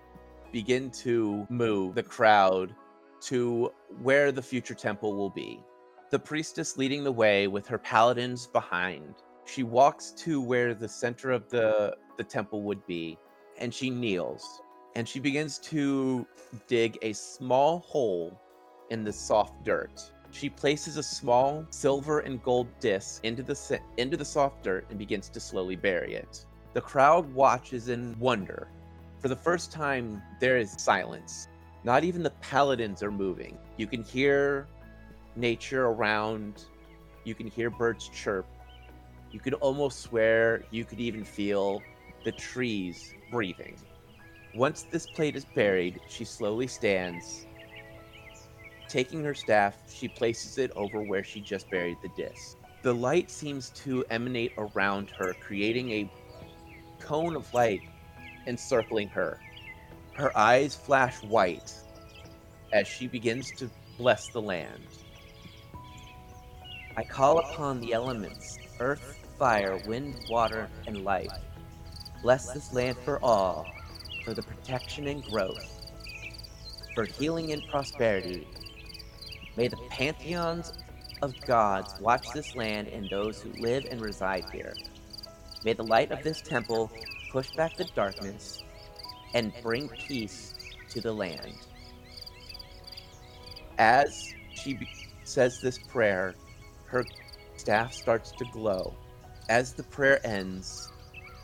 [0.53, 2.77] begin to move the crowd
[3.23, 5.59] to where the future temple will be.
[6.11, 9.17] The priestess leading the way with her paladins behind.
[9.47, 13.17] She walks to where the center of the, the temple would be,
[13.57, 14.61] and she kneels.
[14.95, 16.27] And she begins to
[16.69, 18.39] dig a small hole
[18.91, 20.13] in the soft dirt.
[20.31, 24.99] She places a small silver and gold disc into the into the soft dirt and
[24.99, 26.45] begins to slowly bury it.
[26.75, 28.69] The crowd watches in wonder.
[29.19, 31.49] For the first time, there is silence.
[31.85, 33.57] Not even the paladins are moving.
[33.79, 34.69] You can hear
[35.37, 36.67] nature around.
[37.25, 38.47] You can hear birds chirp.
[39.33, 41.83] You could almost swear you could even feel
[42.25, 43.77] the trees breathing.
[44.55, 47.47] Once this plate is buried, she slowly stands.
[48.89, 52.57] Taking her staff, she places it over where she just buried the disc.
[52.83, 56.11] The light seems to emanate around her, creating a
[56.99, 57.83] cone of light
[58.47, 59.39] encircling her.
[60.15, 61.73] Her eyes flash white
[62.73, 64.87] as she begins to bless the land.
[66.97, 71.31] I call upon the elements earth, fire, wind, water, and life.
[72.23, 73.67] Bless this land for all,
[74.25, 75.81] for the protection and growth,
[76.95, 78.47] for healing and prosperity.
[79.57, 80.73] May the pantheons
[81.23, 84.75] of gods watch this land and those who live and reside here.
[85.65, 86.91] May the light of this temple
[87.31, 88.63] push back the darkness
[89.35, 90.55] and bring peace
[90.91, 91.53] to the land.
[93.79, 94.79] As she
[95.25, 96.35] says this prayer,
[96.87, 97.07] her
[97.57, 98.95] staff starts to glow.
[99.49, 100.90] As the prayer ends,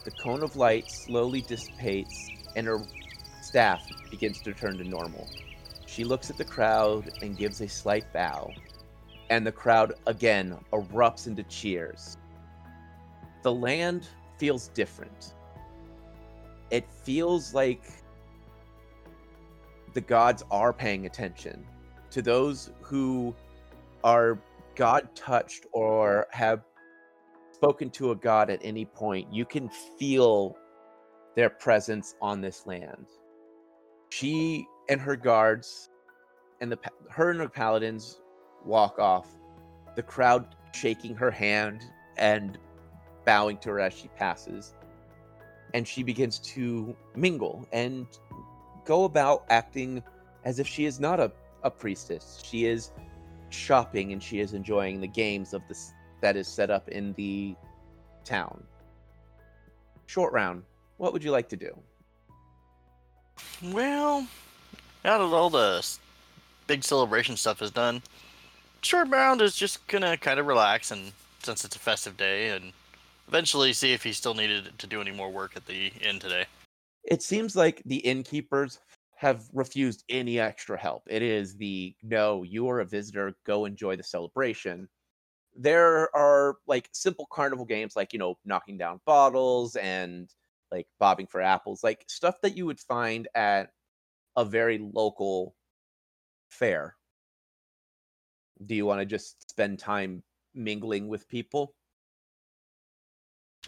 [0.07, 2.81] the cone of light slowly dissipates and her
[3.43, 5.29] staff begins to turn to normal.
[5.85, 8.53] She looks at the crowd and gives a slight bow,
[9.31, 12.19] and the crowd again erupts into cheers.
[13.43, 14.07] The land
[14.39, 15.35] feels different.
[16.71, 17.83] It feels like
[19.93, 21.67] the gods are paying attention
[22.13, 23.35] to those who
[24.05, 24.39] are
[24.77, 26.63] God touched or have
[27.57, 29.33] spoken to a god at any point.
[29.33, 30.57] You can feel
[31.35, 33.07] their presence on this land.
[34.11, 35.89] She and her guards
[36.61, 38.21] and the her and her paladins
[38.65, 39.27] walk off.
[39.95, 41.83] The crowd shaking her hand
[42.19, 42.59] and
[43.25, 44.75] bowing to her as she passes.
[45.73, 48.07] And she begins to mingle and
[48.85, 50.03] go about acting
[50.45, 52.43] as if she is not a, a priestess.
[52.45, 52.93] She is
[53.49, 57.55] shopping and she is enjoying the games of this that is set up in the
[58.25, 58.63] town.
[60.07, 60.63] Short round.
[60.99, 61.77] What would you like to do?
[63.63, 64.27] Well,
[65.05, 65.87] now that all the
[66.67, 68.03] big celebration stuff is done,
[68.83, 72.73] short round is just gonna kind of relax and since it's a festive day and
[73.29, 76.45] eventually see if he still needed to do any more work at the inn today.
[77.05, 78.81] It seems like the innkeepers
[79.17, 81.03] have refused any extra help.
[81.09, 84.89] It is the no, you are a visitor, go enjoy the celebration.
[85.59, 90.29] There are like simple carnival games like, you know, knocking down bottles and
[90.71, 93.71] like bobbing for apples, like stuff that you would find at
[94.37, 95.55] a very local
[96.49, 96.97] fair.
[98.65, 100.23] Do you want to just spend time
[100.55, 101.75] mingling with people?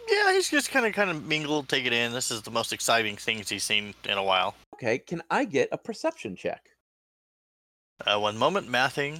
[0.07, 2.13] Yeah, he's just kind of kind of mingle, take it in.
[2.13, 4.55] This is the most exciting things he's seen in a while.
[4.75, 6.69] Okay, can I get a perception check?
[8.05, 9.17] Uh, one moment, mathing.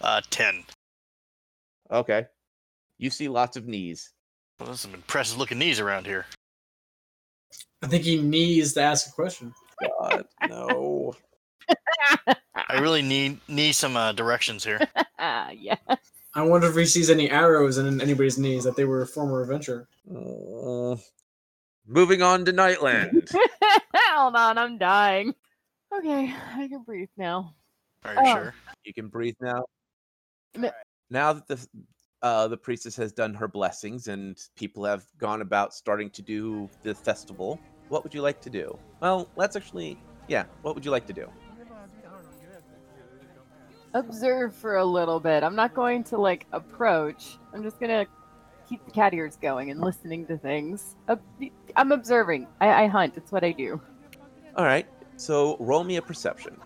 [0.00, 0.64] Uh, ten.
[1.90, 2.26] Okay.
[2.98, 4.12] You see lots of knees.
[4.58, 6.26] Well, there's some impressive looking knees around here.
[7.82, 9.54] I think he needs to ask a question.
[9.80, 11.14] God, no.
[12.68, 14.80] I really need need some uh, directions here.
[15.18, 15.76] yeah.
[16.34, 19.42] I wonder if he sees any arrows in anybody's knees that they were a former
[19.42, 19.88] adventurer.
[20.08, 20.96] Uh,
[21.86, 23.32] moving on to Nightland.
[23.94, 25.34] Hold on, I'm dying.
[25.96, 27.54] Okay, I can breathe now.
[28.04, 28.34] Are you Oh.
[28.34, 28.54] sure?
[28.84, 29.64] you can breathe now.
[30.56, 30.70] Mi-
[31.10, 31.66] Now that the
[32.22, 36.68] uh, the priestess has done her blessings and people have gone about starting to do
[36.82, 37.58] the festival,
[37.88, 38.78] what would you like to do?
[39.00, 40.44] Well, let's actually, yeah.
[40.60, 41.28] What would you like to do?
[43.94, 45.42] Observe for a little bit.
[45.42, 47.38] I'm not going to like approach.
[47.54, 48.06] I'm just gonna
[48.68, 50.94] keep the cat ears going and listening to things.
[51.74, 52.46] I'm observing.
[52.60, 53.16] I, I hunt.
[53.16, 53.80] It's what I do.
[54.56, 54.86] All right.
[55.16, 56.56] So roll me a perception.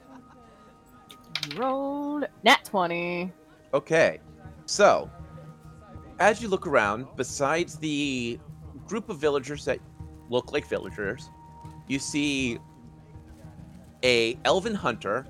[1.57, 3.33] Rolled nat twenty.
[3.75, 4.21] Okay.
[4.67, 5.11] So,
[6.21, 8.39] as you look around, besides the
[8.87, 9.81] group of villagers that
[10.31, 11.29] look like villagers,
[11.89, 12.59] you see
[14.05, 15.27] a elven hunter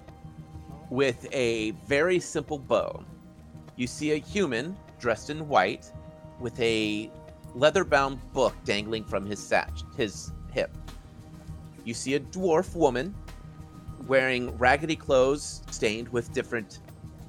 [0.90, 3.02] with a very simple bow.
[3.76, 5.90] You see a human dressed in white
[6.38, 7.11] with a
[7.54, 10.76] leather-bound book dangling from his satch, his hip.
[11.85, 13.14] You see a dwarf woman
[14.07, 16.80] wearing raggedy clothes stained with different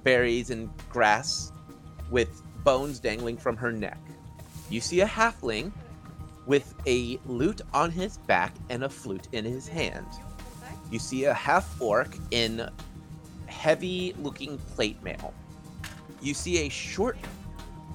[0.06, 1.52] berries and grass
[2.10, 4.00] with bones dangling from her neck.
[4.70, 5.74] You see a halfling
[6.46, 10.06] with a lute on his back and a flute in his hand.
[10.92, 12.70] You see a half orc in
[13.48, 15.34] heavy looking plate mail.
[16.22, 17.18] You see a short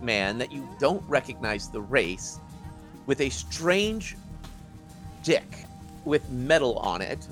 [0.03, 2.41] man that you don't recognize the race
[3.07, 4.17] with a strange
[5.23, 5.47] dick
[6.05, 7.27] with metal on it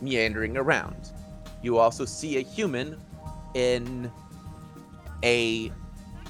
[0.00, 1.12] meandering around.
[1.62, 2.98] You also see a human
[3.54, 4.10] in
[5.22, 5.72] a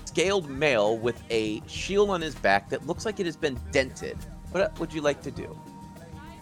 [0.05, 4.17] scaled mail with a shield on his back that looks like it has been dented.
[4.51, 5.47] What would you like to do?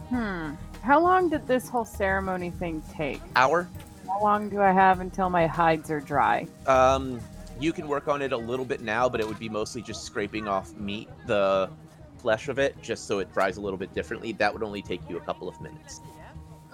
[0.08, 0.54] Hmm.
[0.82, 3.20] How long did this whole ceremony thing take?
[3.36, 3.68] Hour?
[4.08, 6.48] How long do I have until my hides are dry?
[6.66, 7.20] Um,
[7.60, 10.02] you can work on it a little bit now, but it would be mostly just
[10.02, 11.70] scraping off meat, the
[12.18, 14.32] flesh of it, just so it dries a little bit differently.
[14.32, 16.00] That would only take you a couple of minutes.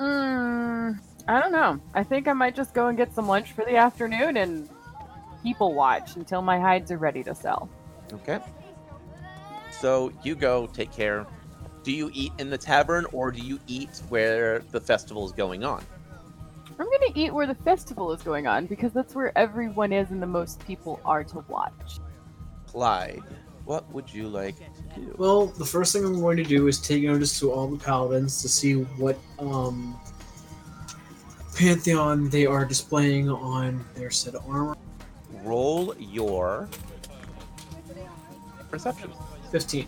[0.01, 0.99] Mm,
[1.29, 1.81] I don't know.
[1.95, 4.69] I think I might just go and get some lunch for the afternoon and
[5.43, 7.69] people watch until my hides are ready to sell.
[8.13, 8.39] Okay.
[9.71, 11.27] So you go, take care.
[11.83, 15.65] Do you eat in the tavern or do you eat where the festival is going
[15.65, 15.85] on?
[16.79, 20.23] I'm gonna eat where the festival is going on because that's where everyone is and
[20.23, 22.01] the most people are to watch.
[22.67, 23.23] Clyde,
[23.65, 25.15] What would you like to do?
[25.17, 28.43] Well, the first thing I'm going to do is take notice to all the paladins
[28.43, 29.99] to see what um,
[31.57, 34.77] pantheon they are displaying on their set of armor.
[35.43, 36.69] Roll your
[38.71, 39.11] perception.
[39.51, 39.87] 15.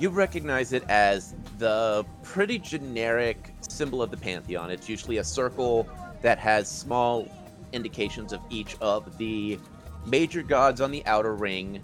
[0.00, 4.70] You recognize it as the pretty generic symbol of the pantheon.
[4.70, 5.88] It's usually a circle
[6.20, 7.28] that has small
[7.72, 9.60] indications of each of the
[10.04, 11.80] major gods on the outer ring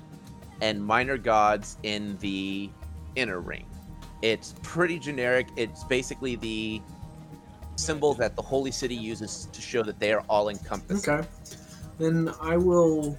[0.60, 2.68] and minor gods in the
[3.14, 3.66] inner ring.
[4.22, 5.46] It's pretty generic.
[5.56, 6.82] It's basically the
[7.78, 11.08] symbol that the holy city uses to show that they are all encompassed.
[11.08, 11.26] Okay.
[11.98, 13.16] Then I will,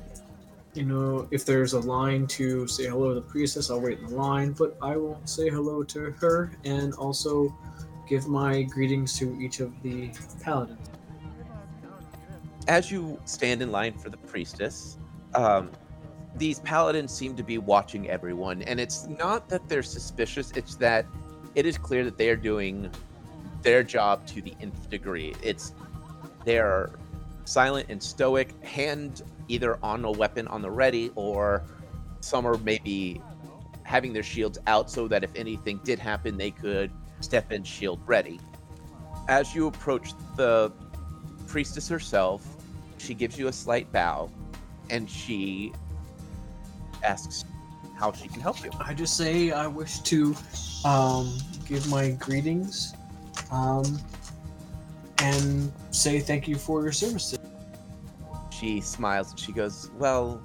[0.74, 4.08] you know, if there's a line to say hello to the priestess, I'll wait in
[4.08, 7.54] the line, but I will say hello to her and also
[8.08, 10.90] give my greetings to each of the paladins.
[12.68, 14.98] as you stand in line for the priestess,
[15.34, 15.72] um,
[16.36, 21.06] these paladins seem to be watching everyone, and it's not that they're suspicious; it's that
[21.56, 22.90] it is clear that they are doing
[23.62, 25.36] their job to the nth degree.
[25.42, 25.74] It's
[26.46, 26.92] they are
[27.46, 31.64] silent and stoic, hand either on a weapon on the ready, or
[32.22, 33.22] some are maybe
[33.84, 36.92] having their shields out so that if anything did happen, they could
[37.22, 38.40] step in shield ready.
[39.28, 40.72] As you approach the
[41.48, 42.46] priestess herself,
[43.00, 44.30] she gives you a slight bow
[44.90, 45.74] and she
[47.04, 47.46] asks
[47.96, 48.70] how she can help you.
[48.80, 50.36] I just say I wish to
[50.86, 51.38] um,
[51.68, 52.94] give my greetings
[53.52, 54.00] um,
[55.20, 57.38] and say thank you for your service.
[58.52, 60.42] She smiles and she goes, Well,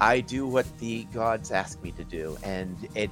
[0.00, 3.10] I do what the gods ask me to do, and it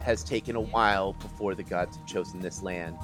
[0.00, 2.96] has taken a while before the gods have chosen this land.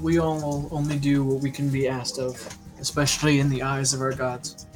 [0.00, 4.00] We all only do what we can be asked of, especially in the eyes of
[4.00, 4.66] our gods.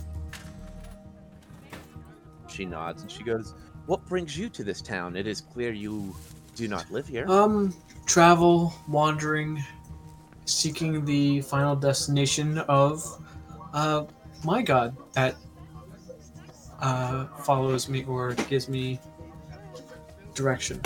[2.49, 3.55] She nods and she goes,
[3.87, 5.17] What brings you to this town?
[5.17, 6.15] It is clear you
[6.55, 7.27] do not live here.
[7.29, 7.75] Um,
[8.07, 9.63] travel, wandering,
[10.45, 13.03] seeking the final destination of
[13.73, 14.05] uh,
[14.45, 15.37] my god that
[16.81, 19.01] uh, follows me or gives me
[20.35, 20.81] direction.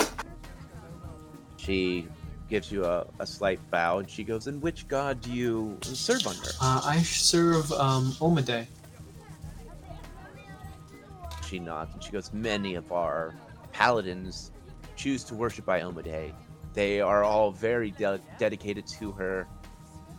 [1.57, 2.07] She
[2.49, 6.25] gives you a, a slight bow and she goes, And which god do you serve
[6.25, 6.49] under?
[6.61, 8.65] Uh, I serve um, Omade.
[11.45, 13.35] She nods and she goes, Many of our
[13.71, 14.51] paladins
[14.95, 16.33] choose to worship Iomedae.
[16.73, 19.47] They are all very de- dedicated to her,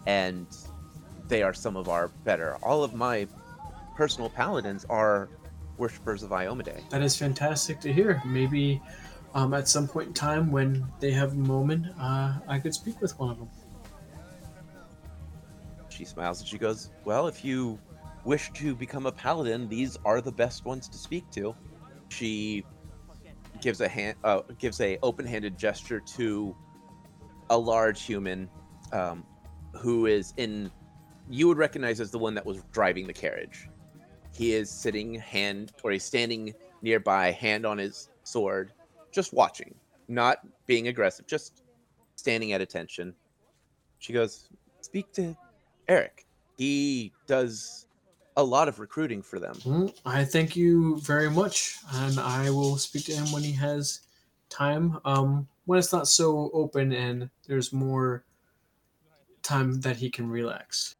[0.06, 0.46] and
[1.28, 2.56] they are some of our better.
[2.62, 3.26] All of my
[3.96, 5.28] personal paladins are
[5.76, 6.88] worshippers of Iomedae.
[6.90, 8.20] That is fantastic to hear.
[8.24, 8.80] Maybe
[9.34, 13.00] um, at some point in time when they have a moment, uh, I could speak
[13.00, 13.48] with one of them.
[15.88, 17.78] She smiles and she goes, Well, if you
[18.24, 21.54] wish to become a paladin, these are the best ones to speak to.
[22.08, 22.64] She
[23.60, 26.56] gives a hand, uh, gives a open-handed gesture to
[27.50, 28.48] a large human,
[28.92, 29.24] um,
[29.74, 30.70] who is in.
[31.28, 33.68] You would recognize as the one that was driving the carriage.
[34.32, 38.72] He is sitting hand, or he's standing nearby, hand on his sword,
[39.12, 39.74] just watching,
[40.08, 41.62] not being aggressive, just
[42.16, 43.14] standing at attention.
[43.98, 44.48] She goes,
[44.80, 45.36] "Speak to
[45.88, 46.26] Eric.
[46.56, 47.86] He does
[48.36, 49.92] a lot of recruiting for them.
[50.06, 54.00] I thank you very much, and I will speak to him when he has
[54.48, 54.98] time.
[55.04, 58.24] Um, when it's not so open and there's more
[59.40, 60.96] time that he can relax.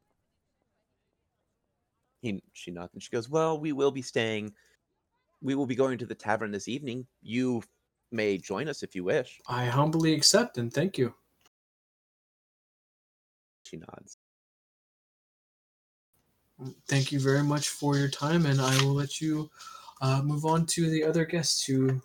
[2.22, 4.52] He, she nods and she goes, Well, we will be staying.
[5.42, 7.04] We will be going to the tavern this evening.
[7.20, 7.64] You
[8.12, 9.40] may join us if you wish.
[9.48, 11.14] I humbly accept and thank you.
[13.64, 14.18] She nods.
[16.88, 19.50] Thank you very much for your time, and I will let you
[20.00, 22.00] uh, move on to the other guests who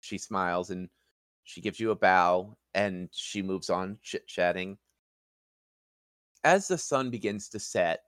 [0.00, 0.88] She smiles and
[1.44, 4.78] she gives you a bow and she moves on, chit chatting.
[6.44, 8.02] As the sun begins to set,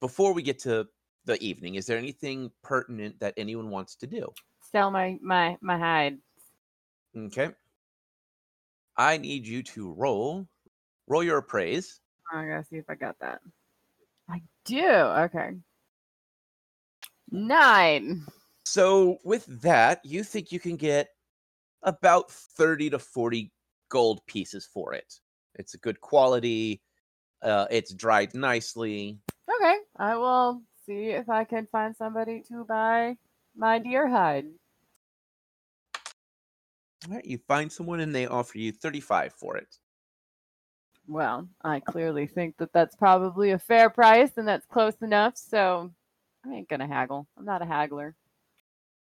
[0.00, 0.86] before we get to
[1.24, 4.32] the evening, is there anything pertinent that anyone wants to do?
[4.70, 6.18] Sell my my my hide.
[7.16, 7.50] Okay.
[8.96, 10.46] I need you to roll.
[11.06, 12.00] Roll your appraise.
[12.32, 13.40] I gotta see if I got that.
[14.28, 14.86] I do.
[14.86, 15.50] Okay.
[17.30, 18.24] Nine.
[18.64, 21.08] So with that, you think you can get
[21.82, 23.50] about 30 to 40
[23.88, 25.14] gold pieces for it.
[25.54, 26.82] It's a good quality.
[27.42, 29.18] Uh, it's dried nicely.
[29.54, 29.76] Okay.
[29.96, 33.16] I will see if I can find somebody to buy
[33.56, 34.46] my deer hide.
[37.06, 39.78] All right, you find someone and they offer you 35 for it.
[41.08, 45.90] Well, I clearly think that that's probably a fair price and that's close enough, so
[46.44, 47.26] I ain't gonna haggle.
[47.36, 48.14] I'm not a haggler.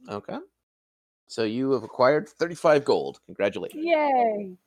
[0.10, 0.38] Okay.
[1.28, 3.20] So you have acquired 35 gold.
[3.28, 3.86] Congratulations.
[3.86, 4.58] Yay!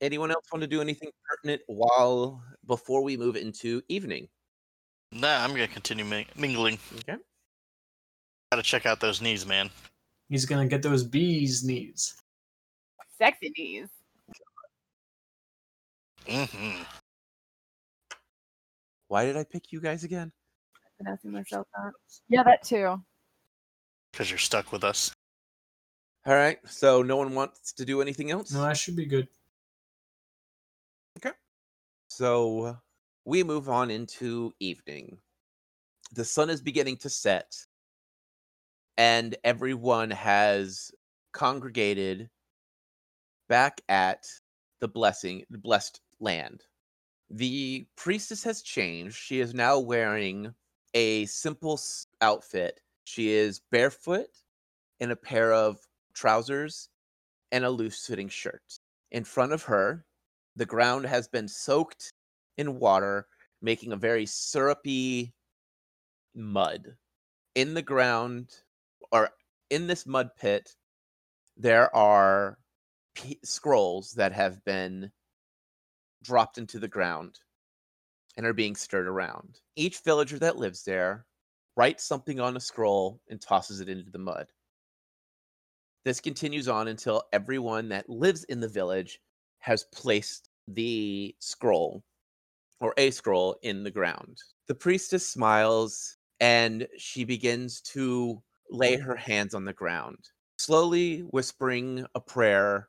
[0.00, 4.28] Anyone else want to do anything pertinent while before we move into evening?
[5.12, 6.78] Nah, I'm gonna continue ming- mingling.
[6.98, 7.16] Okay.
[8.50, 9.70] Gotta check out those knees, man.
[10.28, 12.16] He's gonna get those bees knees.
[13.18, 13.88] Sexy knees.
[16.26, 16.82] Mm-hmm.
[19.08, 20.32] Why did I pick you guys again?
[20.98, 21.92] Been asking myself that.
[22.28, 23.02] Yeah, that too.
[24.12, 25.12] Because you're stuck with us.
[26.26, 26.58] All right.
[26.66, 28.52] So no one wants to do anything else?
[28.52, 29.28] No, that should be good.
[31.18, 31.34] Okay.
[32.08, 32.76] So
[33.24, 35.18] we move on into evening.
[36.14, 37.56] The sun is beginning to set,
[38.98, 40.90] and everyone has
[41.32, 42.28] congregated
[43.48, 44.26] back at
[44.80, 46.62] the blessing, the blessed land.
[47.30, 49.16] The priestess has changed.
[49.16, 50.54] She is now wearing
[50.94, 51.80] a simple
[52.20, 52.80] outfit.
[53.04, 54.28] She is barefoot
[55.00, 55.78] in a pair of
[56.14, 56.88] trousers
[57.50, 58.62] and a loose fitting shirt.
[59.10, 60.04] In front of her,
[60.56, 62.12] the ground has been soaked
[62.58, 63.26] in water,
[63.60, 65.32] making a very syrupy
[66.34, 66.96] mud.
[67.54, 68.50] In the ground,
[69.10, 69.30] or
[69.70, 70.74] in this mud pit,
[71.56, 72.58] there are
[73.14, 75.10] p- scrolls that have been
[76.22, 77.40] dropped into the ground
[78.36, 79.60] and are being stirred around.
[79.76, 81.26] Each villager that lives there
[81.76, 84.46] writes something on a scroll and tosses it into the mud.
[86.04, 89.20] This continues on until everyone that lives in the village
[89.60, 92.02] has placed the scroll
[92.80, 94.38] or a scroll in the ground.
[94.66, 100.18] The priestess smiles and she begins to lay her hands on the ground,
[100.58, 102.88] slowly whispering a prayer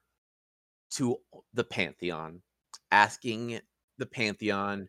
[0.91, 1.17] to
[1.53, 2.41] the pantheon,
[2.93, 3.59] asking
[3.97, 4.87] the pantheon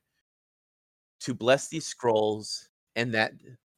[1.21, 3.33] to bless these scrolls and that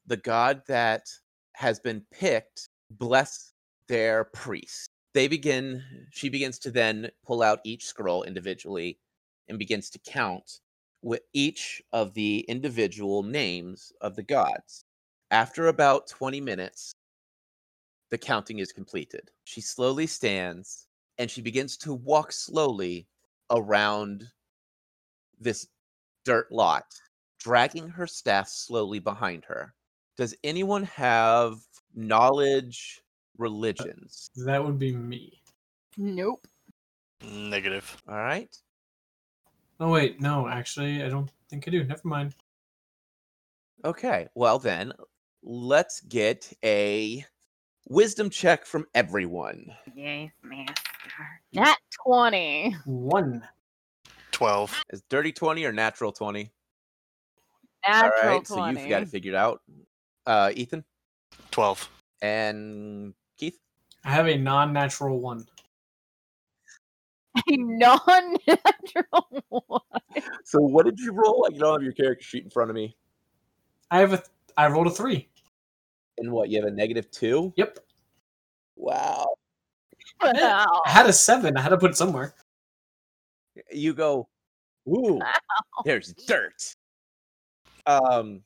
[0.07, 1.09] the god that
[1.53, 3.53] has been picked bless
[3.89, 4.91] their priest.
[5.15, 8.99] They begin, she begins to then pull out each scroll individually
[9.49, 10.59] and begins to count
[11.03, 14.83] with each of the individual names of the gods.
[15.31, 16.93] After about 20 minutes,
[18.11, 19.31] the counting is completed.
[19.45, 23.07] She slowly stands and she begins to walk slowly
[23.51, 24.25] around
[25.39, 25.69] this
[26.25, 26.87] dirt lot,
[27.39, 29.75] dragging her staff slowly behind her.
[30.17, 31.59] Does anyone have
[31.95, 34.31] knowledge uh, religions?
[34.45, 35.43] That would be me.
[35.97, 36.47] Nope.
[37.23, 37.97] Negative.
[38.09, 38.55] All right.
[39.79, 41.85] Oh wait, no, actually, I don't think I do.
[41.85, 42.35] Never mind.
[43.85, 44.27] Okay.
[44.35, 44.93] Well, then,
[45.43, 47.25] let's get a
[47.87, 49.73] wisdom check from everyone.
[49.95, 50.75] Yay, master.
[51.53, 52.77] Nat 20.
[52.85, 53.43] One.
[54.33, 54.85] 12.
[54.93, 56.51] Is dirty 20 or natural 20?
[57.87, 58.45] Natural All right.
[58.45, 58.75] 20.
[58.75, 59.63] So you've got it figured out.
[60.27, 60.85] Uh, Ethan
[61.53, 61.89] 12.
[62.23, 63.59] and Keith.
[64.05, 65.47] I have a non-natural one.
[67.37, 69.81] a non-natural one.
[70.45, 71.47] So what did you roll?
[71.49, 72.97] I don't have your character sheet in front of me.
[73.91, 74.17] I have a.
[74.17, 75.29] Th- I rolled a three.
[76.19, 76.49] And what?
[76.49, 77.53] You have a negative two?
[77.57, 77.79] Yep.
[78.77, 79.27] Wow.
[80.23, 80.83] Wow.
[80.87, 81.57] I had a seven.
[81.57, 82.35] I had to put it somewhere.
[83.73, 84.29] You go,
[84.89, 85.21] ooh,
[85.85, 86.75] there's dirt.
[87.87, 88.43] Um,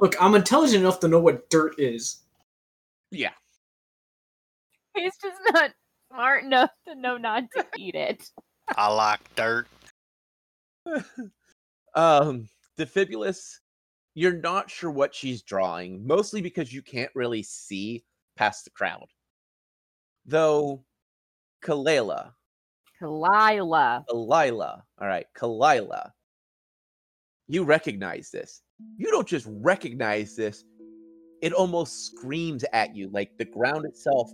[0.00, 2.22] Look, I'm intelligent enough to know what dirt is.
[3.10, 3.30] yeah.
[4.94, 5.70] He's just not
[6.12, 8.28] smart enough to know not to eat it.
[8.76, 9.68] I like dirt.
[11.94, 13.60] um, Defibulous,
[14.18, 18.02] you're not sure what she's drawing, mostly because you can't really see
[18.36, 19.06] past the crowd.
[20.26, 20.82] Though,
[21.64, 22.32] Kalila,
[23.00, 24.04] Kalila.
[24.10, 26.10] Kalila, all right, Kalila,
[27.46, 28.62] you recognize this.
[28.96, 30.64] You don't just recognize this,
[31.40, 34.32] it almost screams at you like the ground itself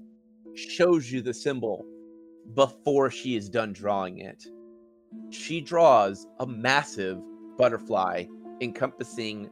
[0.54, 1.84] shows you the symbol
[2.54, 4.42] before she is done drawing it.
[5.28, 7.18] She draws a massive
[7.58, 8.24] butterfly
[8.62, 9.50] encompassing,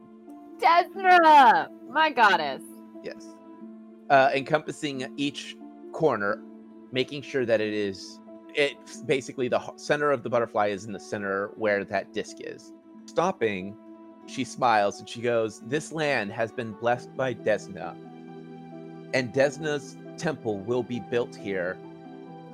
[0.59, 2.61] Desna, my goddess.
[3.03, 3.25] yes,
[4.09, 5.55] uh, encompassing each
[5.91, 6.41] corner,
[6.91, 8.19] making sure that it is,
[8.55, 12.71] it's basically the center of the butterfly is in the center where that disc is.
[13.05, 13.75] Stopping,
[14.27, 17.95] she smiles and she goes, This land has been blessed by Desna,
[19.13, 21.77] and Desna's temple will be built here.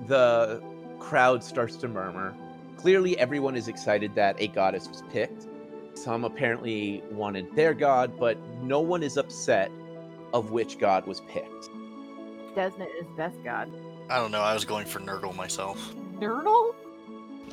[0.07, 0.61] The
[0.99, 2.33] crowd starts to murmur.
[2.77, 5.47] Clearly, everyone is excited that a goddess was picked.
[6.03, 9.69] Some apparently wanted their god, but no one is upset
[10.33, 11.69] of which god was picked.
[12.55, 13.69] Desna is best god.
[14.09, 14.39] I don't know.
[14.41, 15.93] I was going for Nurgle myself.
[16.19, 16.73] Nurdle?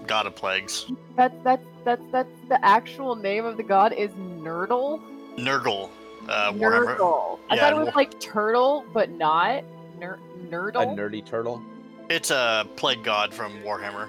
[0.06, 0.86] God of Plagues.
[1.16, 5.00] That's that's that's that's the actual name of the god is Nurdle.
[5.36, 5.90] Nurgle.
[6.28, 6.96] Uh, Warhammer.
[6.96, 7.38] Nurgle.
[7.50, 9.64] I Yeah, thought it was War- like turtle, but not
[9.98, 10.18] Ner-
[10.50, 11.60] A nerdy turtle.
[12.08, 14.08] It's a plague god from Warhammer.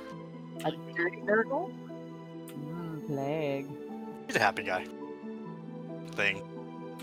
[0.65, 1.71] A dirty nurgle.
[2.59, 3.67] Mm, plague.
[4.27, 4.85] He's a happy guy.
[6.11, 6.41] Thing.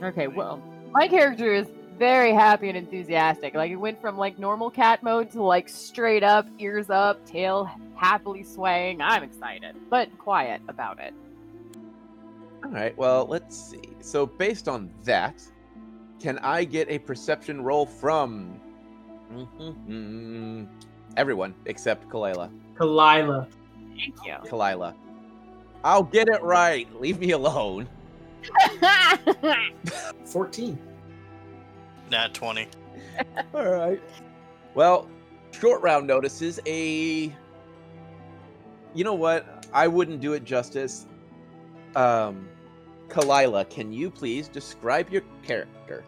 [0.03, 0.63] Okay, well,
[0.93, 1.67] my character is
[1.99, 3.55] very happy and enthusiastic.
[3.55, 7.71] Like it went from like normal cat mode to like straight up, ears up, tail
[7.95, 9.01] happily swaying.
[9.01, 11.15] I'm excited, but quiet about it.
[12.65, 12.97] All right.
[12.99, 13.83] Well, let's see.
[14.01, 15.43] So based on that,
[16.21, 18.61] can I get a perception roll from
[19.33, 20.67] Mhm.
[21.17, 22.51] everyone except Kalila?
[22.75, 23.47] Kalila.
[23.97, 24.35] Thank you.
[24.51, 24.95] Kalila.
[25.85, 26.89] I'll get it right.
[26.99, 27.87] Leave me alone.
[30.25, 30.79] 14.
[32.11, 32.69] Nat 20.
[33.55, 34.03] All right.
[34.75, 35.09] Well,
[35.53, 37.35] short round notices a.
[38.95, 39.67] You know what?
[39.73, 41.07] I wouldn't do it justice.
[41.95, 42.49] Um,
[43.09, 46.05] Kalila, can you please describe your character?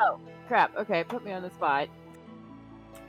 [0.00, 0.76] Oh, crap.
[0.76, 1.88] Okay, put me on the spot.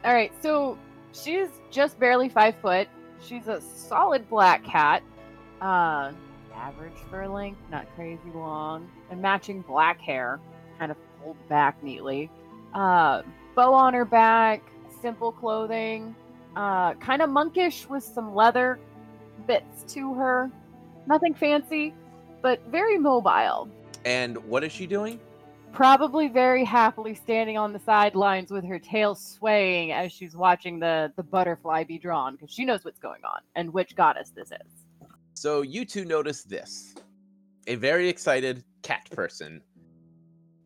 [0.03, 0.77] All right, so
[1.11, 2.87] she's just barely five foot.
[3.21, 5.03] She's a solid black cat.
[5.64, 6.11] Uh,
[6.53, 10.41] average fur length, not crazy long, and matching black hair,
[10.78, 12.30] kind of pulled back neatly.
[12.74, 13.22] Uh,
[13.55, 14.61] bow on her back,
[15.01, 16.14] simple clothing,
[16.57, 18.78] uh, kind of monkish with some leather
[19.47, 20.51] bits to her.
[21.07, 21.93] Nothing fancy,
[22.41, 23.70] but very mobile.
[24.03, 25.18] And what is she doing?
[25.72, 31.11] probably very happily standing on the sidelines with her tail swaying as she's watching the
[31.16, 34.82] the butterfly be drawn because she knows what's going on and which goddess this is.
[35.43, 36.95] So you two notice this.
[37.67, 39.61] A very excited cat person.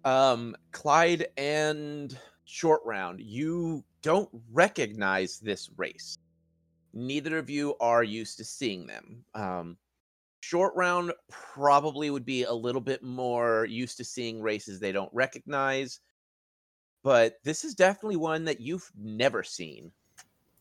[0.06, 2.16] Um, Clyde and
[2.46, 6.16] Short Round, you don't recognize this race.
[6.94, 9.26] Neither of you are used to seeing them.
[9.34, 9.78] Um,
[10.42, 15.12] Short Round probably would be a little bit more used to seeing races they don't
[15.12, 16.02] recognize,
[17.02, 19.92] but this is definitely one that you've never seen.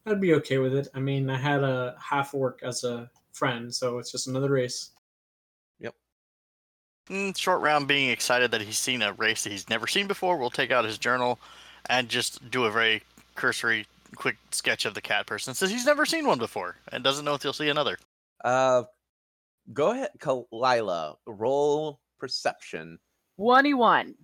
[0.07, 0.89] I'd be okay with it.
[0.95, 4.91] I mean, I had a half orc as a friend, so it's just another race.
[7.11, 10.37] Mm, short round being excited that he's seen a race that he's never seen before
[10.37, 11.39] will take out his journal
[11.89, 13.03] and just do a very
[13.37, 17.25] cursory quick sketch of the cat person since he's never seen one before and doesn't
[17.25, 17.99] know if he'll see another
[18.45, 18.83] Uh,
[19.73, 21.17] go ahead, Kalila.
[21.27, 22.99] Roll perception.
[23.37, 24.15] 21.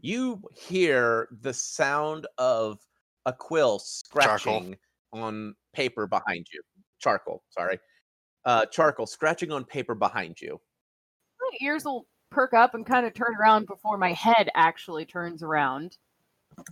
[0.00, 2.78] you hear the sound of
[3.26, 4.76] a quill scratching
[5.12, 6.62] on paper behind you.
[6.98, 7.78] Charcoal, sorry.
[8.44, 10.60] Uh, charcoal scratching on paper behind you.
[11.40, 15.42] My ears will perk up and kind of turn around before my head actually turns
[15.42, 15.96] around.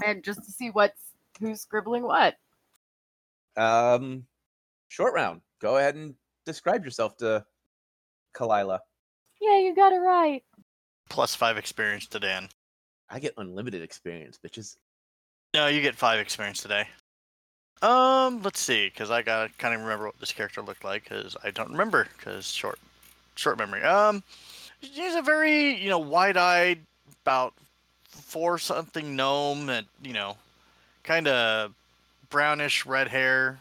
[0.04, 1.00] And just to see what's
[1.40, 2.34] who's scribbling what.
[3.56, 4.24] Um,
[4.88, 5.40] short round.
[5.60, 6.14] Go ahead and
[6.46, 7.44] describe yourself to
[8.34, 8.78] Kalila.
[9.40, 10.42] Yeah, you got it right.
[11.08, 12.48] plus five experience to dan
[13.10, 14.76] I get unlimited experience, bitches.
[15.54, 16.86] no you get five experience today
[17.82, 21.36] um let's see because i gotta kind of remember what this character looked like because
[21.44, 22.78] i don't remember because short
[23.38, 23.82] short memory.
[23.82, 24.22] Um
[24.80, 26.80] he's a very you know wide-eyed
[27.22, 27.54] about
[28.08, 30.36] four something gnome and you know
[31.04, 31.72] kind of
[32.30, 33.58] brownish red hair.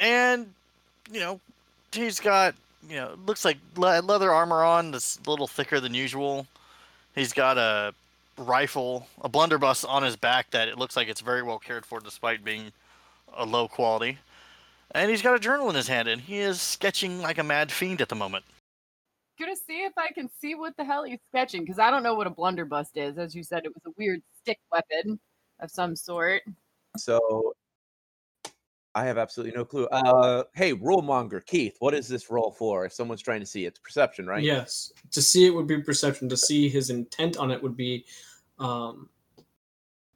[0.00, 0.52] And
[1.10, 1.40] you know
[1.92, 2.54] he's got
[2.88, 6.46] you know looks like le- leather armor on that's a little thicker than usual.
[7.14, 7.92] He's got a
[8.38, 12.00] rifle a blunderbuss on his back that it looks like it's very well cared for
[12.00, 12.72] despite being
[13.36, 14.18] a low quality
[14.92, 17.72] and he's got a journal in his hand and he is sketching like a mad
[17.72, 18.44] fiend at the moment
[19.40, 22.14] Gonna see if I can see what the hell he's sketching because I don't know
[22.14, 23.18] what a blunderbuss is.
[23.18, 25.18] As you said, it was a weird stick weapon
[25.58, 26.42] of some sort.
[26.98, 27.54] So
[28.94, 29.86] I have absolutely no clue.
[29.86, 32.84] Uh, hey, rule monger, Keith, what is this roll for?
[32.84, 34.42] If someone's trying to see, it's perception, right?
[34.42, 34.92] Yes.
[35.12, 36.28] To see it would be perception.
[36.28, 38.04] To see his intent on it would be,
[38.58, 39.08] um,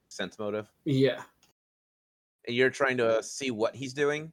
[0.08, 0.68] Sense motive.
[0.84, 1.22] yeah.
[2.47, 4.32] And you're trying to see what he's doing.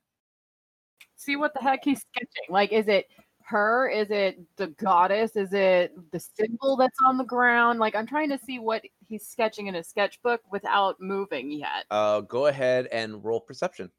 [1.16, 2.49] see what the heck he's sketching.
[2.49, 3.07] Like, is it
[3.45, 3.89] her?
[3.89, 5.36] Is it the goddess?
[5.36, 7.80] Is it the symbol that's on the ground?
[7.80, 11.86] Like, I'm trying to see what he's sketching in his sketchbook without moving yet.
[11.91, 13.89] Uh, go ahead and roll perception.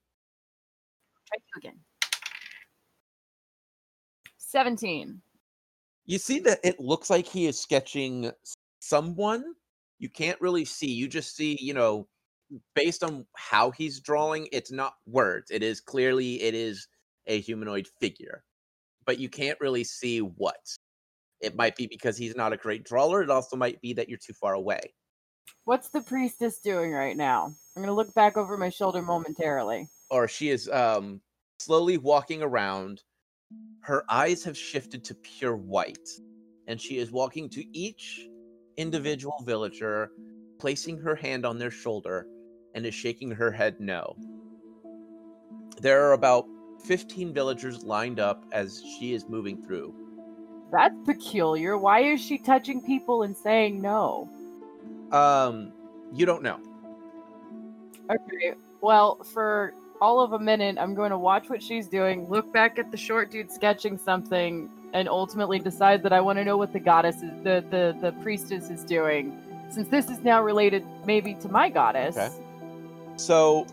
[1.26, 1.78] Try to again.
[4.38, 5.20] 17.
[6.06, 8.30] You see that it looks like he is sketching
[8.78, 9.54] someone.
[9.98, 10.90] You can't really see.
[10.90, 12.06] You just see, you know,
[12.74, 15.50] based on how he's drawing, it's not words.
[15.50, 16.88] It is clearly it is
[17.26, 18.44] a humanoid figure.
[19.06, 20.56] But you can't really see what.
[21.40, 23.22] It might be because he's not a great drawer.
[23.22, 24.94] It also might be that you're too far away.
[25.64, 27.46] What's the priestess doing right now?
[27.46, 29.88] I'm going to look back over my shoulder momentarily.
[30.10, 31.20] Or she is um
[31.58, 33.02] slowly walking around.
[33.80, 36.08] Her eyes have shifted to pure white.
[36.66, 38.28] and she is walking to each
[38.76, 40.10] individual villager,
[40.58, 42.26] placing her hand on their shoulder,
[42.74, 44.16] and is shaking her head no.
[45.80, 46.46] There are about
[46.84, 49.94] 15 villagers lined up as she is moving through.
[50.70, 51.78] That's peculiar.
[51.78, 54.28] Why is she touching people and saying no?
[55.12, 55.72] Um,
[56.12, 56.58] you don't know.
[58.10, 58.54] Okay.
[58.80, 62.78] Well, for all of a minute, I'm going to watch what she's doing, look back
[62.78, 66.72] at the short dude sketching something, and ultimately decide that I want to know what
[66.72, 69.40] the goddess is, the, the, the priestess is doing.
[69.70, 72.16] Since this is now related maybe to my goddess.
[72.16, 72.43] Okay.
[73.16, 73.66] So,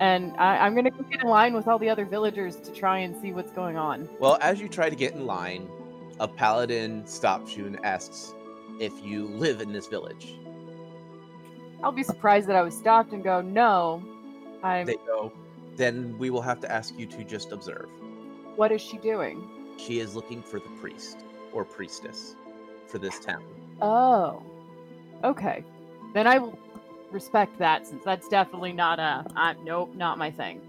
[0.00, 2.98] And I, I'm going to get in line with all the other villagers to try
[2.98, 4.08] and see what's going on.
[4.18, 5.68] well, as you try to get in line,
[6.20, 8.34] a paladin stops you and asks
[8.80, 10.34] if you live in this village.
[11.82, 14.02] I'll be surprised that I was stopped and go, no.
[14.62, 14.86] I'm.
[14.86, 15.32] They go,
[15.76, 17.88] then we will have to ask you to just observe.
[18.56, 19.48] What is she doing?
[19.78, 21.18] She is looking for the priest
[21.52, 22.34] or priestess
[22.88, 23.44] for this town.
[23.80, 24.42] Oh.
[25.22, 25.64] Okay.
[26.14, 26.58] Then I will
[27.12, 29.24] respect that since that's definitely not a.
[29.36, 30.60] Uh, nope, not my thing.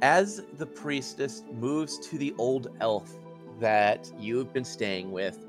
[0.00, 3.10] As the priestess moves to the old elf
[3.60, 5.46] that you have been staying with,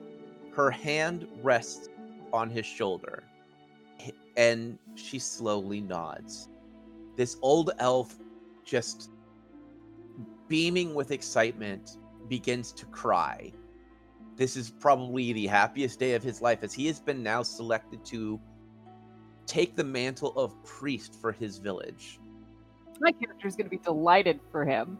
[0.53, 1.89] her hand rests
[2.31, 3.23] on his shoulder
[4.37, 6.49] and she slowly nods.
[7.15, 8.15] This old elf,
[8.65, 9.11] just
[10.47, 13.51] beaming with excitement, begins to cry.
[14.35, 18.03] This is probably the happiest day of his life as he has been now selected
[18.05, 18.39] to
[19.45, 22.19] take the mantle of priest for his village.
[22.99, 24.97] My character's going to be delighted for him.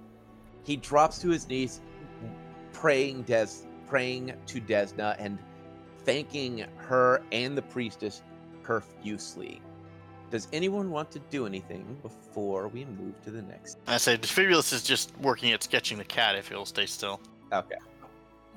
[0.64, 1.82] he drops to his knees
[2.72, 3.48] praying des
[3.88, 5.38] praying to desna and
[6.06, 8.24] thanking her and the priestess
[8.64, 9.62] profusely
[10.32, 14.74] does anyone want to do anything before we move to the next I say Defibulous
[14.74, 17.20] is just working at sketching the cat if he'll stay still.
[17.52, 17.76] okay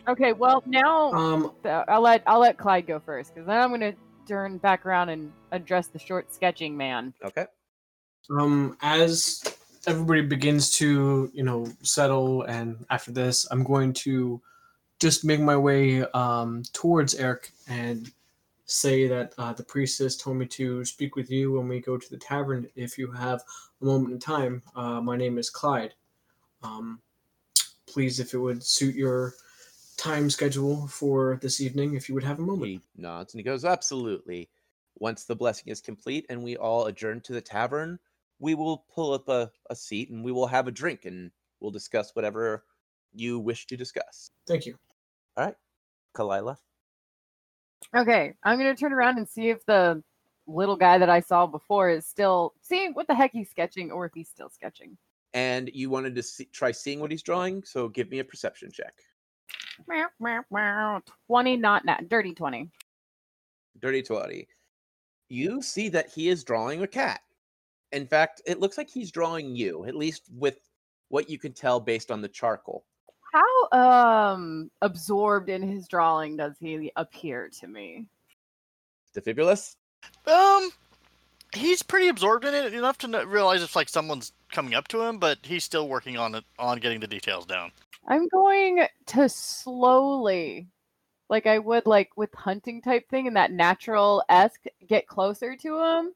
[0.09, 3.81] Okay, well now Um, I'll let I'll let Clyde go first because then I'm going
[3.81, 3.95] to
[4.29, 7.13] turn back around and address the short sketching man.
[7.25, 7.47] okay
[8.31, 9.43] um, as
[9.87, 14.41] everybody begins to, you know, settle, and after this, I'm going to
[14.99, 18.11] just make my way um, towards Eric and
[18.65, 22.11] say that uh, the priestess told me to speak with you when we go to
[22.11, 23.43] the tavern if you have
[23.81, 24.63] a moment in time.
[24.75, 25.95] Uh, my name is Clyde.
[26.63, 27.01] Um,
[27.87, 29.35] please, if it would suit your
[29.97, 32.67] time schedule for this evening, if you would have a moment.
[32.69, 34.49] he nods and he goes absolutely
[34.97, 37.99] once the blessing is complete and we all adjourn to the tavern
[38.39, 41.31] we will pull up a, a seat and we will have a drink and
[41.61, 42.65] we'll discuss whatever
[43.15, 44.77] you wish to discuss Thank you.
[45.37, 45.55] all right
[46.15, 46.57] kalila
[47.95, 50.03] Okay, I'm going to turn around and see if the
[50.47, 54.07] little guy that I saw before is still seeing what the heck he's sketching or
[54.07, 54.97] if he's still sketching.
[55.35, 58.71] and you wanted to see, try seeing what he's drawing so give me a perception
[58.73, 58.95] check
[59.87, 61.03] Meow, meow, meow.
[61.27, 62.71] 20 not not dirty 20.
[63.79, 64.49] Dirty 20.
[65.29, 67.21] You see that he is drawing a cat.
[67.93, 70.59] In fact, it looks like he's drawing you, at least with
[71.09, 72.85] what you can tell based on the charcoal.
[73.33, 78.07] How um absorbed in his drawing does he appear to me?
[79.15, 79.77] Defibulous?
[80.27, 80.71] Um,
[81.55, 85.03] he's pretty absorbed in it enough to not realize it's like someone's coming up to
[85.03, 87.73] him, but he's still working on it on getting the details down.
[88.09, 90.69] I'm going to slowly,
[91.29, 95.83] like I would like with hunting type thing, and that natural esque, get closer to
[95.83, 96.13] him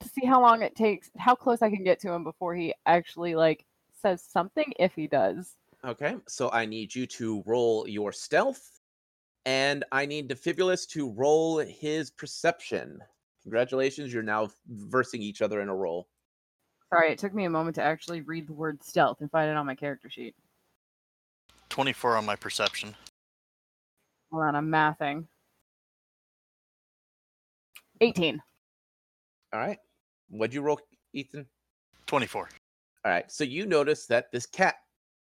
[0.00, 2.74] to see how long it takes, how close I can get to him before he
[2.86, 3.64] actually like
[4.02, 4.72] says something.
[4.78, 8.80] If he does, Okay, so I need you to roll your stealth,
[9.44, 13.00] and I need Defibulous to roll his perception.
[13.42, 16.08] Congratulations, you're now versing each other in a roll.
[16.92, 19.56] sorry, it took me a moment to actually read the word stealth and find it
[19.56, 20.34] on my character sheet.
[21.68, 22.96] 24 on my perception.
[24.30, 25.24] Hold on, I'm mathing.
[28.00, 28.42] 18.
[29.52, 29.78] All right.
[30.28, 30.80] What'd you roll,
[31.12, 31.46] Ethan?
[32.06, 32.48] 24.
[33.04, 33.30] All right.
[33.30, 34.76] So you notice that this cat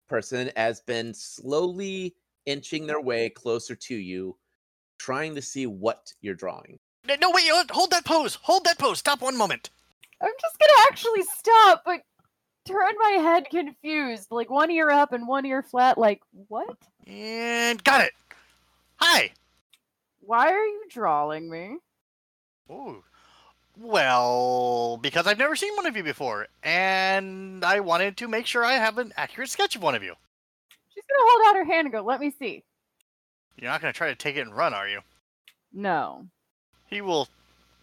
[0.07, 4.37] person has been slowly inching their way closer to you,
[4.99, 6.79] trying to see what you're drawing.
[7.07, 8.35] No, No, wait, hold- hold that pose.
[8.43, 8.99] Hold that pose.
[8.99, 9.69] Stop one moment.
[10.21, 12.01] I'm just gonna actually stop, but
[12.65, 15.97] turn my head confused, like one ear up and one ear flat.
[15.97, 16.77] Like, what?
[17.07, 18.13] And got it.
[19.01, 19.31] Hi.
[20.19, 21.77] Why are you drawing me?
[22.69, 23.03] Ooh.
[23.77, 28.63] Well, because I've never seen one of you before, and I wanted to make sure
[28.63, 30.13] I have an accurate sketch of one of you.
[30.89, 32.63] She's gonna hold out her hand and go, "Let me see."
[33.57, 35.01] You're not going to try to take it and run, are you?
[35.71, 36.27] No.
[36.87, 37.27] He will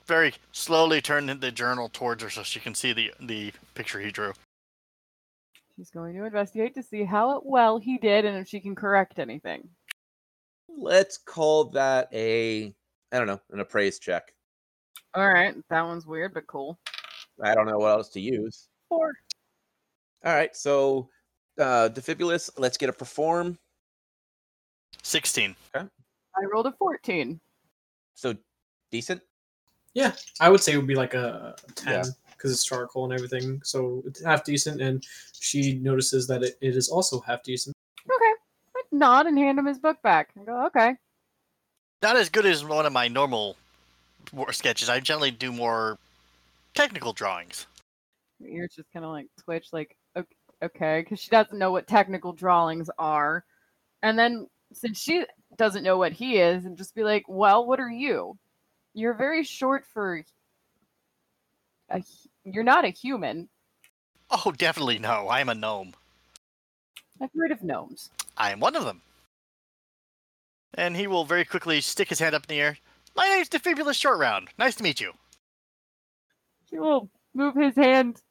[0.06, 4.10] very slowly turn the journal towards her so she can see the the picture he
[4.10, 4.32] drew.
[5.76, 9.18] She's going to investigate to see how well he did and if she can correct
[9.18, 9.68] anything.
[10.80, 12.74] Let's call that a
[13.10, 14.32] I don't know, an appraise check.
[15.14, 16.78] All right, that one's weird but cool.
[17.42, 18.68] I don't know what else to use.
[18.88, 19.12] Four.
[20.24, 21.08] All right, so
[21.58, 23.58] uh Defibulous, let's get a perform.
[25.02, 25.56] 16.
[25.74, 25.86] Okay.
[26.36, 27.40] I rolled a fourteen.
[28.14, 28.34] So
[28.90, 29.20] decent.
[29.94, 31.56] Yeah, I would say it would be like a
[31.86, 32.02] Yeah.
[32.02, 34.80] ten because it's charcoal and everything, so it's half decent.
[34.80, 37.74] And she notices that it, it is also half decent.
[38.98, 40.30] Nod and hand him his book back.
[40.40, 40.94] I go, okay.
[42.02, 43.56] Not as good as one of my normal
[44.50, 44.88] sketches.
[44.88, 45.98] I generally do more
[46.74, 47.66] technical drawings.
[48.40, 50.26] Her ears just kind of like twitch, like "Ok-
[50.62, 53.44] okay, because she doesn't know what technical drawings are.
[54.02, 55.24] And then since she
[55.56, 58.38] doesn't know what he is, and just be like, well, what are you?
[58.94, 60.22] You're very short for.
[61.90, 62.02] A,
[62.44, 63.48] you're not a human.
[64.30, 65.28] Oh, definitely no.
[65.28, 65.94] I am a gnome.
[67.20, 68.10] I've heard of gnomes.
[68.38, 69.02] I am one of them.
[70.74, 72.78] And he will very quickly stick his hand up in the air.
[73.16, 74.48] My name's Defibulous Short Round.
[74.58, 75.12] Nice to meet you.
[76.70, 78.22] He will move his hand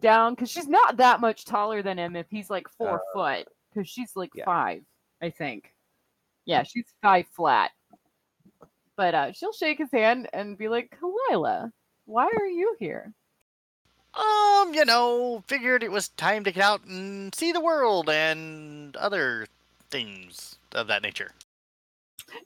[0.00, 2.16] down because she's not that much taller than him.
[2.16, 4.44] If he's like four foot, because she's like yeah.
[4.44, 4.82] five,
[5.22, 5.72] I think.
[6.46, 7.70] Yeah, she's five flat.
[8.96, 11.70] But uh, she'll shake his hand and be like, Kalila,
[12.06, 13.12] why are you here?
[14.16, 18.96] Um, you know, figured it was time to get out and see the world and
[18.96, 19.46] other
[19.90, 21.32] things of that nature.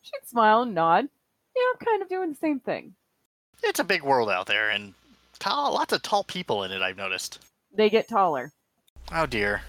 [0.03, 1.09] She'd smile and nod.
[1.57, 2.95] Yeah, I'm kind of doing the same thing.
[3.63, 4.95] It's a big world out there and
[5.39, 7.41] tall, lots of tall people in it, I've noticed.
[7.75, 8.53] They get taller.
[9.13, 9.63] Oh dear.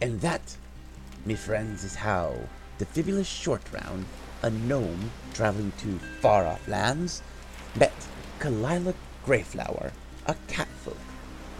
[0.00, 0.56] And that,
[1.26, 2.34] me friends, is how
[2.78, 4.04] the Fibulous Short Round,
[4.42, 7.22] a gnome traveling to far off lands,
[7.74, 7.92] met
[8.38, 8.94] Kalila
[9.28, 9.92] Greyflower,
[10.24, 10.96] a catfolk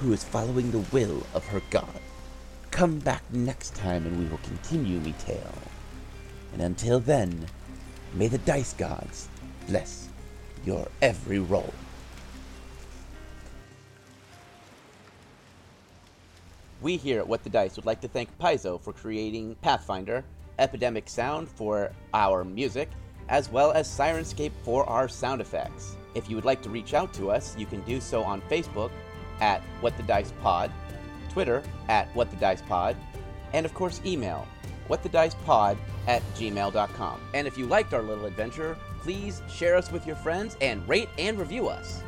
[0.00, 2.00] who is following the will of her god.
[2.70, 5.52] Come back next time and we will continue me tale.
[6.54, 7.44] And until then,
[8.14, 9.28] may the dice gods
[9.66, 10.08] bless
[10.64, 11.74] your every roll.
[16.80, 20.24] We here at What the Dice would like to thank Paizo for creating Pathfinder,
[20.58, 22.88] Epidemic Sound for our music,
[23.28, 25.97] as well as Syrinscape for our sound effects.
[26.14, 28.90] If you would like to reach out to us, you can do so on Facebook
[29.40, 30.70] at What the Dice Pod,
[31.30, 32.96] Twitter at What the Dice Pod,
[33.52, 34.46] and of course email
[34.88, 37.20] whatthedicepod at gmail.com.
[37.34, 41.08] And if you liked our little adventure, please share us with your friends and rate
[41.18, 42.02] and review us.